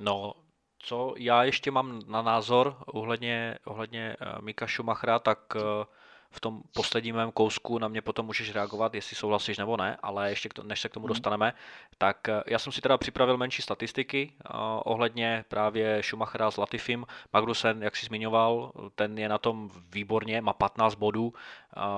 [0.00, 0.34] No,
[0.78, 5.84] co já ještě mám na názor ohledně, ohledně uh, Mika Schumachera, tak uh,
[6.30, 10.30] v tom posledním mém kousku na mě potom můžeš reagovat, jestli souhlasíš nebo ne, ale
[10.30, 11.08] ještě než se k tomu mhm.
[11.08, 11.52] dostaneme,
[11.98, 17.06] tak eh, já jsem si teda připravil menší statistiky uh, ohledně právě Schumachera s Latifim.
[17.32, 21.32] Magnussen, jak jsi zmiňoval, ten je na tom výborně, má 15 bodů, uh,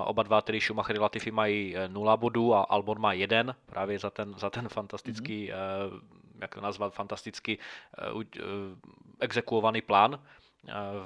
[0.04, 4.10] oba dva, tedy Schumacher a Latifi mají 0 bodů a Albon má jeden, právě za
[4.10, 6.00] ten, za ten fantastický, mm-hmm.
[6.40, 7.58] jak to nazvat, fantasticky
[9.20, 10.18] exekuovaný plán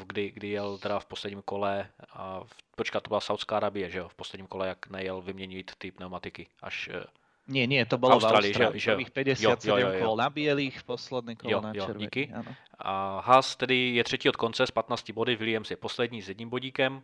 [0.07, 3.99] kdy, kdy jel teda v posledním kole, a v, počkat, to byla Saudská Arabie, že
[3.99, 7.05] jo, v posledním kole, jak nejel vyměnit ty pneumatiky, až eh,
[7.47, 10.31] nie, nie, to bolo Austrálii, v Austrálii, že, že 57 jo, jo, jo, kol na
[10.31, 12.11] bielých, posledné kolo jo, na červených.
[12.11, 12.33] Díky.
[12.35, 12.51] Ano.
[12.79, 16.51] A Haas tedy je třetí od konce s 15 body, Williams je poslední s jedním
[16.51, 17.03] bodíkem,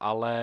[0.00, 0.34] ale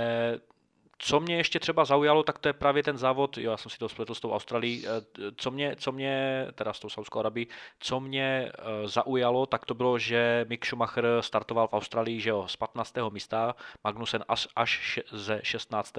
[1.06, 3.78] co mě ještě třeba zaujalo, tak to je právě ten závod, jo, já jsem si
[3.78, 7.47] to spletl s tou Australií, eh, co mě, co mě, teda s tou Saudskou Arabií,
[7.80, 12.47] co mě eh, zaujalo, tak to bylo, že Mick Schumacher startoval v Austrálii, že jo,
[12.47, 12.93] z 15.
[13.10, 15.93] místa, Magnussen až, až ze 16.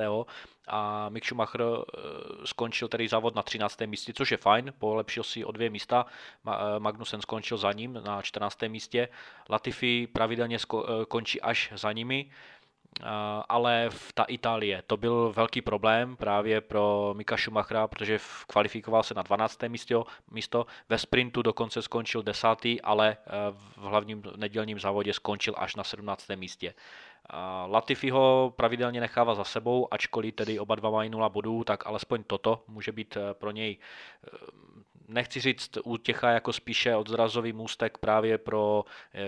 [0.68, 1.90] a Mick Schumacher eh,
[2.44, 3.80] skončil tedy závod na 13.
[3.86, 6.06] místě, což je fajn, polepšil si o dvě místa,
[6.78, 8.62] Magnussen skončil za ním na 14.
[8.68, 9.08] místě,
[9.50, 10.58] Latifi pravidelně
[11.08, 12.30] končí až za nimi,
[13.48, 19.14] ale v ta Itálie, to byl velký problém právě pro Mika Schumachera, protože kvalifikoval se
[19.14, 19.62] na 12.
[19.68, 22.48] místo, místo, ve sprintu dokonce skončil 10.
[22.82, 23.16] ale e,
[23.76, 26.28] v hlavním nedělním závodě skončil až na 17.
[26.36, 26.74] místě.
[27.66, 32.24] Latifi ho pravidelně nechává za sebou, ačkoliv tedy oba dva mají 0 bodů, tak alespoň
[32.24, 33.78] toto může být pro něj
[35.08, 38.84] nechci říct útěcha jako spíše odzrazový můstek právě pro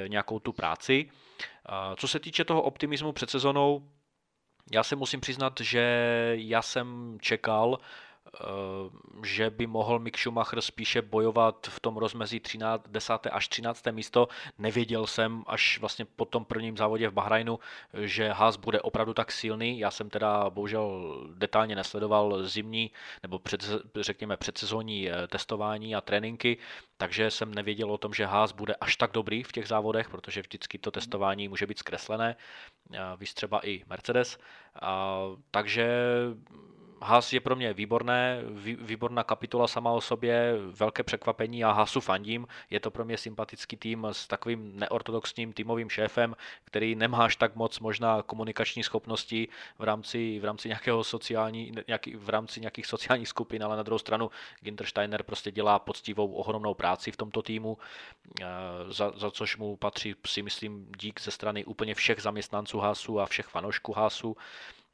[0.09, 1.11] nějakou tu práci.
[1.97, 3.89] Co se týče toho optimismu před sezonou,
[4.73, 5.83] já se musím přiznat, že
[6.37, 8.06] já jsem čekal, Eh,
[9.25, 13.13] že by mohl Mick Schumacher spíše bojovat v tom rozmezí 13, 10.
[13.33, 13.85] až 13.
[13.91, 14.29] místo.
[14.59, 17.59] Nevěděl jsem až vlastně po tom prvním závodě v Bahrajnu,
[17.95, 19.79] že Haas bude opravdu tak silný.
[19.79, 22.91] Já jsem teda bohužel detailně nesledoval zimní
[23.23, 23.65] nebo před,
[24.01, 26.59] řekněme předsezónní eh, testování a tréninky,
[26.97, 30.41] takže jsem nevěděl o tom, že Haas bude až tak dobrý v těch závodech, protože
[30.41, 32.37] vždycky to testování může být zkreslené,
[32.93, 34.39] eh, víš třeba i Mercedes.
[34.83, 35.19] A,
[35.51, 35.89] takže
[37.03, 38.43] Haas je pro mě výborné,
[38.81, 42.47] výborná kapitola sama o sobě, velké překvapení a Haasu fandím.
[42.71, 47.57] Je to pro mě sympatický tým s takovým neortodoxním týmovým šéfem, který nemá až tak
[47.57, 53.29] moc možná komunikační schopnosti v rámci, v rámci nějakého sociální, nějaký, v rámci nějakých sociálních
[53.29, 54.31] skupin, ale na druhou stranu
[54.61, 57.79] Ginter Steiner prostě dělá poctivou ohromnou práci v tomto týmu,
[58.41, 58.45] eh,
[58.89, 63.27] za, za což mu patří si myslím dík ze strany úplně všech zaměstnanců Haasu a
[63.27, 64.37] všech fanoušků Haasu.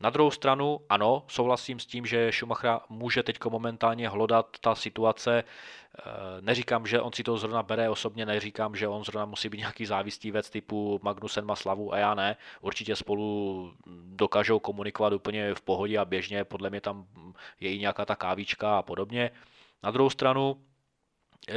[0.02, 5.44] Na druhou stranu, ano, souhlasím s tím, že Schumacher může teď momentálně hlodat ta situace.
[5.44, 6.02] Eh,
[6.40, 9.86] neříkám, že on si to zrovna bere osobně, neříkám, že on zrovna musí být nějaký
[10.30, 12.36] věc typu Magnusen má slavu a já ne.
[12.60, 13.72] Určitě spolu
[14.04, 17.06] dokážou komunikovat úplně v pohodě a běžně, podle mě tam
[17.60, 19.30] je i nějaká ta kávička a podobně.
[19.82, 20.62] Na druhou stranu,
[21.48, 21.54] eh,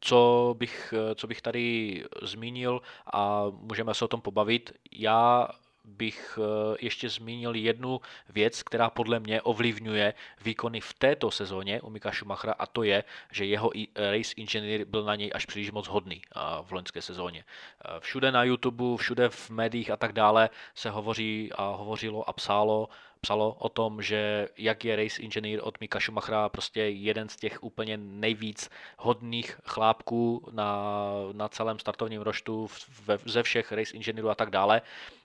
[0.00, 2.80] co bych, co bych tady zmínil
[3.12, 4.72] a můžeme se o tom pobavit.
[4.92, 5.48] Já
[5.88, 10.14] bych eh, ještě zmínil jednu věc, která podle mě ovlivňuje
[10.44, 15.04] výkony v této sezóně u Mika Schumachera a to je, že jeho race engineer byl
[15.04, 17.44] na něj až příliš moc hodný eh, v loňské sezóně.
[17.44, 22.32] Eh, všude na YouTube, všude v médiích a tak dále se hovoří a hovořilo a
[22.32, 22.88] psálo
[23.20, 27.64] psalo o tom, že jak je race engineer od Mika Schumachera prostě jeden z těch
[27.64, 30.92] úplně nejvíc hodných chlápků na,
[31.32, 32.68] na celém startovním roštu
[33.04, 34.82] ve, ze všech race engineerů a tak dále,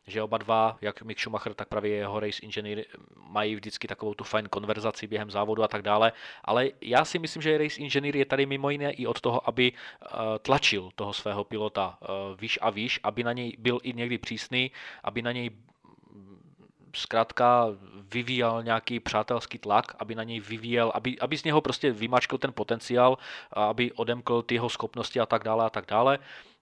[0.08, 2.86] že oba dva, jak Mick Schumacher, tak právě jeho race engineer
[3.16, 6.12] mají vždycky takovou tu fajn konverzaci během závodu a tak dále,
[6.44, 9.72] ale já si myslím, že race engineer je tady mimo jiné i od toho, aby
[9.72, 10.10] uh,
[10.42, 12.08] tlačil toho svého pilota uh,
[12.40, 14.72] výš a výš, aby na něj byl i někdy přísný,
[15.04, 15.50] aby na něj
[16.94, 17.68] zkrátka
[18.14, 22.54] vyvíjel nějaký přátelský tlak, aby na něj vyvíjel, aby, aby z něho prostě vymačkal ten
[22.54, 23.18] potenciál,
[23.52, 26.20] aby odemkl ty jeho schopnosti a tak dále a tak dále.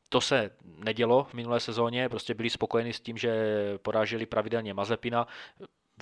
[0.09, 3.33] To se nedělo v minulé sezóně, prostě byli spokojeni s tím, že
[3.77, 5.27] poráželi pravidelně Mazepina.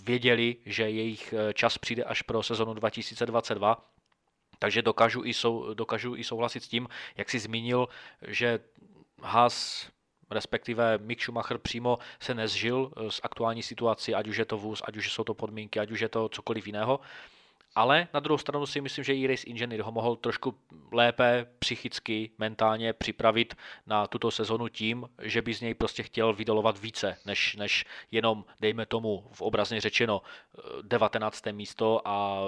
[0.04, 3.86] věděli, že jejich čas přijde až pro sezonu 2022,
[4.60, 7.88] takže dokážu i, sou, dokážu i souhlasit s tím, jak jsi zmínil,
[8.28, 8.60] že
[9.22, 9.90] Haas
[10.32, 14.98] respektive Mick Schumacher přímo se nezžil s aktuální situací, ať už je to vůz, ať
[14.98, 17.00] už jsou to podmínky, ať už je to cokoliv jiného.
[17.80, 20.56] Ale na druhou stranu si myslím, že i Race Engineer ho mohl trošku
[20.92, 23.56] lépe psychicky, mentálně připravit
[23.88, 28.46] na tuto sezonu tím, že by z něj prostě chtěl vydolovat více, než, než jenom,
[28.60, 30.22] dejme tomu, v obrazně řečeno,
[30.82, 31.46] 19.
[31.52, 32.44] místo a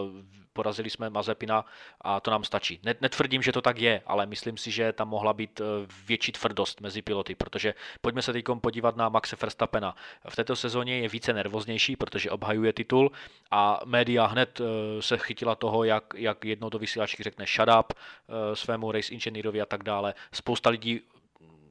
[0.54, 1.66] porazili jsme Mazepina
[2.02, 2.80] a to nám stačí.
[3.02, 5.64] Netvrdím, že to tak je, ale myslím si, že tam mohla být eh,
[6.08, 9.96] větší tvrdost mezi piloty, protože pojďme se teď podívat na Maxe Verstappena.
[10.30, 13.12] V této sezóně je více nervóznější, protože obhajuje titul
[13.52, 18.56] a média hned eh, chytila toho, jak, jak jednou do vysílačky řekne shut up eh,
[18.56, 20.14] svému race engineerovi a tak dále.
[20.32, 21.02] Spousta lidí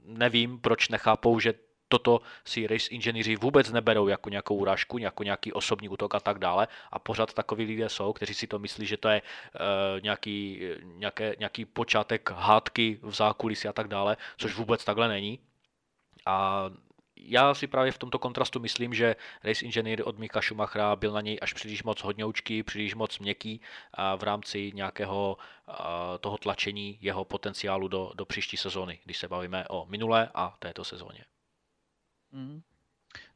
[0.05, 1.55] nevím, proč nechápou, že
[1.89, 6.39] toto si race inženýři vůbec neberou jako nějakou urážku, jako nějaký osobní útok a tak
[6.39, 6.69] dále.
[6.91, 11.35] A pořád takový lidé jsou, kteří si to myslí, že to je uh, nějaký, nějaké,
[11.39, 15.39] nějaký počátek hádky v zákulisí a tak dále, což vůbec takhle není.
[16.27, 16.65] A
[17.23, 21.21] já si právě v tomto kontrastu myslím, že race engineer od Mika Schumachera byl na
[21.21, 23.61] něj až příliš moc hodňoučký, příliš moc měkký
[23.95, 25.37] a v rámci nějakého
[26.21, 30.85] toho tlačení jeho potenciálu do, do příští sezóny, když se bavíme o minulé a této
[30.85, 31.25] sezóně.
[32.33, 32.63] Mm.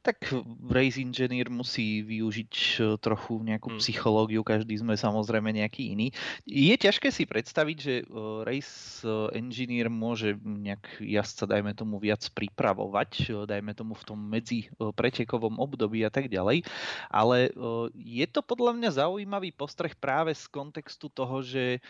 [0.05, 0.29] Tak
[0.69, 3.79] race engineer musí využiť eh, trochu nejakú mm.
[3.81, 6.13] psychológiu, každý sme samozrejme nejaký iný.
[6.45, 8.07] Je ťažké si predstaviť, že eh,
[8.45, 14.69] race eh, engineer môže nejak jazdca, dajme tomu, viac pripravovať, dajme tomu v tom medzi
[14.77, 16.67] pretekovom období a tak ďalej,
[17.09, 17.49] ale
[17.95, 21.81] je to podľa mňa zaujímavý postreh práve z kontextu toho, že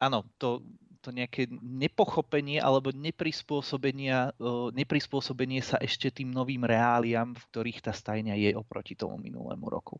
[0.00, 0.64] áno, to
[1.00, 4.36] to nejaké nepochopenie alebo neprispôsobenie,
[4.76, 9.98] neprispôsobenie sa ešte tým novým reáliám, v ktorých tá stajňa je oproti tomu minulému roku.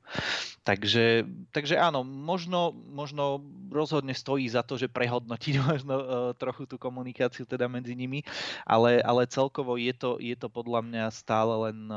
[0.63, 3.41] Takže, takže áno, možno, možno
[3.73, 5.95] rozhodne stojí za to, že prehodnotiť možno
[6.37, 8.21] trochu tú komunikáciu teda medzi nimi,
[8.69, 11.89] ale, ale celkovo je to, je to podľa mňa stále len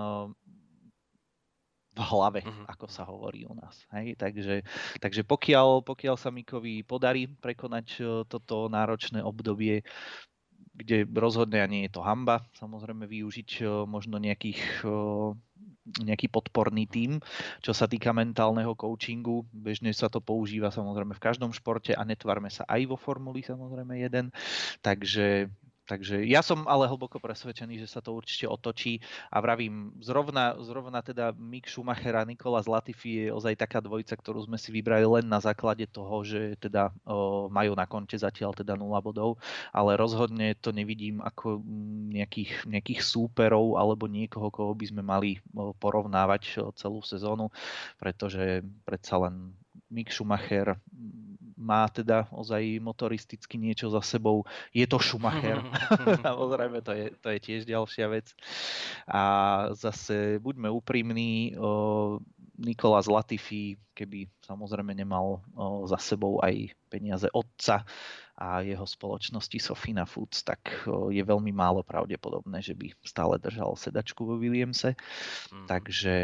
[1.94, 2.66] v hlave, uh-huh.
[2.66, 3.86] ako sa hovorí u nás.
[3.94, 4.18] Hej?
[4.18, 4.66] Takže,
[4.98, 9.86] takže pokiaľ, pokiaľ sa Mikovi podarí prekonať e, toto náročné obdobie,
[10.74, 14.98] kde rozhodne a nie je to hamba, samozrejme využiť e, možno nejakých, e,
[16.02, 17.22] nejaký podporný tím,
[17.62, 19.46] čo sa týka mentálneho coachingu.
[19.54, 24.02] Bežne sa to používa samozrejme v každom športe a netvarme sa aj vo formuli samozrejme
[24.02, 24.34] jeden.
[24.82, 25.54] Takže
[25.94, 28.98] Takže ja som ale hlboko presvedčený, že sa to určite otočí.
[29.30, 34.42] A vravím, zrovna, zrovna teda Mick Schumacher a Nikola Latifi je ozaj taká dvojica, ktorú
[34.50, 38.74] sme si vybrali len na základe toho, že teda o, majú na konte zatiaľ teda
[38.74, 39.38] 0 bodov,
[39.70, 41.62] ale rozhodne to nevidím ako
[42.10, 45.38] nejakých, nejakých súperov alebo niekoho, koho by sme mali
[45.78, 47.54] porovnávať celú sezónu,
[48.02, 49.54] pretože predsa len
[49.94, 50.74] Mick Schumacher
[51.58, 54.46] má teda ozaj motoristicky niečo za sebou.
[54.74, 55.62] Je to Schumacher.
[56.26, 58.34] Samozrejme, to je, to je tiež ďalšia vec.
[59.10, 59.22] A
[59.78, 61.58] zase buďme úprimní,
[62.54, 65.42] Nikola Latifi, keby samozrejme nemal
[65.90, 67.82] za sebou aj peniaze otca
[68.38, 74.22] a jeho spoločnosti Sofina Foods, tak je veľmi málo pravdepodobné, že by stále držal sedačku
[74.22, 74.94] vo Williamse.
[75.50, 75.66] Mm.
[75.66, 76.16] Takže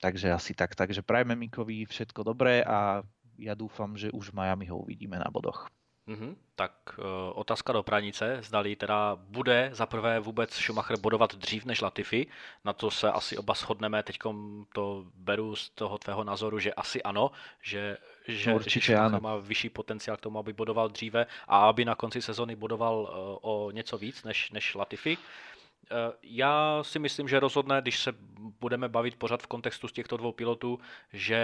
[0.00, 0.76] takže asi tak.
[0.76, 3.00] Takže prajme Mikovi všetko dobré a
[3.38, 5.68] ja dúfam, že už v Miami ho uvidíme na bodoch.
[6.08, 6.36] Mm-hmm.
[6.54, 11.80] Tak uh, otázka do pranice, zdali teda bude za prvé vůbec Schumacher bodovat dřív než
[11.80, 12.26] Latifi,
[12.64, 14.18] na to se asi oba shodneme, teď
[14.72, 17.30] to beru z toho tvého názoru, že asi ano,
[17.62, 17.96] že,
[18.28, 19.20] že, Určitě že Schumacher ano.
[19.20, 23.08] má vyšší potenciál k tomu, aby bodoval dříve a aby na konci sezony bodoval uh,
[23.42, 25.18] o něco víc než, než Latifi.
[25.18, 28.14] Uh, já si myslím, že rozhodne, když se
[28.60, 30.78] budeme bavit pořád v kontextu z těchto dvou pilotů,
[31.12, 31.40] že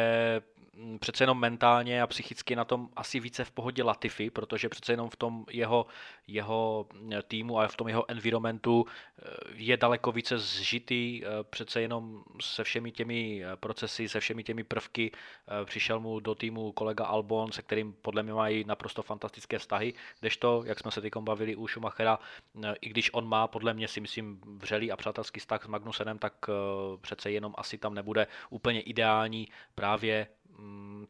[0.99, 5.11] přece jenom mentálně a psychicky na tom asi více v pohodě Latifi, protože přece jenom
[5.11, 5.87] v tom jeho,
[6.27, 9.23] jeho mm, týmu a v tom jeho environmentu eh,
[9.55, 14.65] je daleko více zžitý, eh, přece jenom se všemi těmi eh, procesy, se všemi těmi
[14.65, 15.11] prvky
[15.65, 20.63] přišel mu do týmu kolega Albon, se kterým podle mě mají naprosto fantastické vztahy, kdežto,
[20.67, 22.19] jak jsme se teď bavili u Schumachera,
[22.81, 26.35] i když on má podle mě si myslím vřelý a přátelský vztah s Magnusenem, tak
[27.01, 30.42] přece jenom asi tam nebude úplně ideální právě Mm,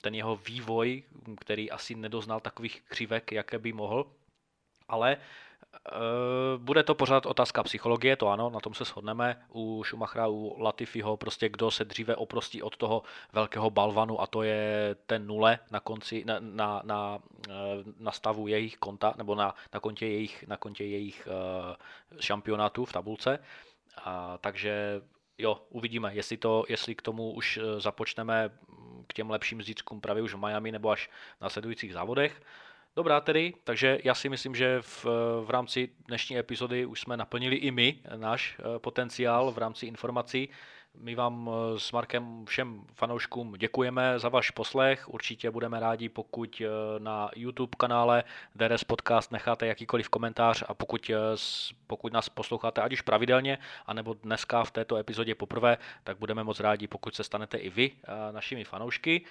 [0.00, 1.02] ten jeho vývoj,
[1.40, 4.06] který asi nedoznal takových křivek, jaké by mohl,
[4.88, 5.16] ale
[5.92, 9.42] Uh, bude to pořád otázka psychologie, to ano, na tom se shodneme.
[9.54, 14.42] U Schumachera, u Latifiho, prostě kdo se dříve oprostí od toho velkého balvanu a to
[14.42, 17.52] je ten nule na konci, na, na, na, eh,
[17.98, 21.74] na stavu jejich konta, nebo na, na kontě jejich, na kontě jejich uh,
[22.20, 23.38] šampionátů v tabulce.
[24.04, 25.02] A, takže
[25.38, 30.22] jo, uvidíme, jestli, to, jestli k tomu už započneme mm, k těm lepším zítřkům právě
[30.22, 32.42] už v Miami nebo až na sledujících závodech.
[32.96, 35.04] Dobrá tedy, takže já si myslím, že v,
[35.44, 40.48] v rámci dnešní epizody už jsme naplnili i my náš potenciál v rámci informací.
[40.98, 45.08] My vám eh, s Markem všem fanouškům děkujeme za váš poslech.
[45.08, 46.68] Určitě budeme rádi, pokud eh,
[46.98, 48.24] na YouTube kanále
[48.54, 51.16] DRS Podcast necháte jakýkoliv komentář a pokud, eh,
[51.86, 56.60] pokud nás posloucháte ať už pravidelně, anebo dneska v této epizodě poprvé, tak budeme moc
[56.60, 57.90] rádi, pokud se stanete i vy
[58.32, 59.24] našimi fanoušky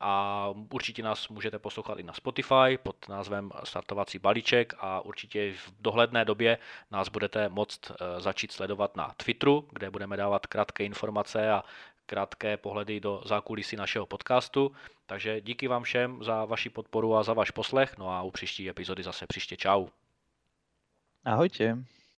[0.00, 5.72] a určitě nás můžete poslouchat i na Spotify pod názvem Startovací balíček a určitě v
[5.80, 6.58] dohledné době
[6.90, 11.64] nás budete moct začít sledovat na Twitteru, kde budeme dávat krátké informace a
[12.06, 14.72] krátké pohledy do zákulisí našeho podcastu.
[15.06, 17.98] Takže díky vám všem za vaši podporu a za váš poslech.
[17.98, 19.86] No a u příští epizody zase příště čau.
[21.24, 21.78] Ahojte.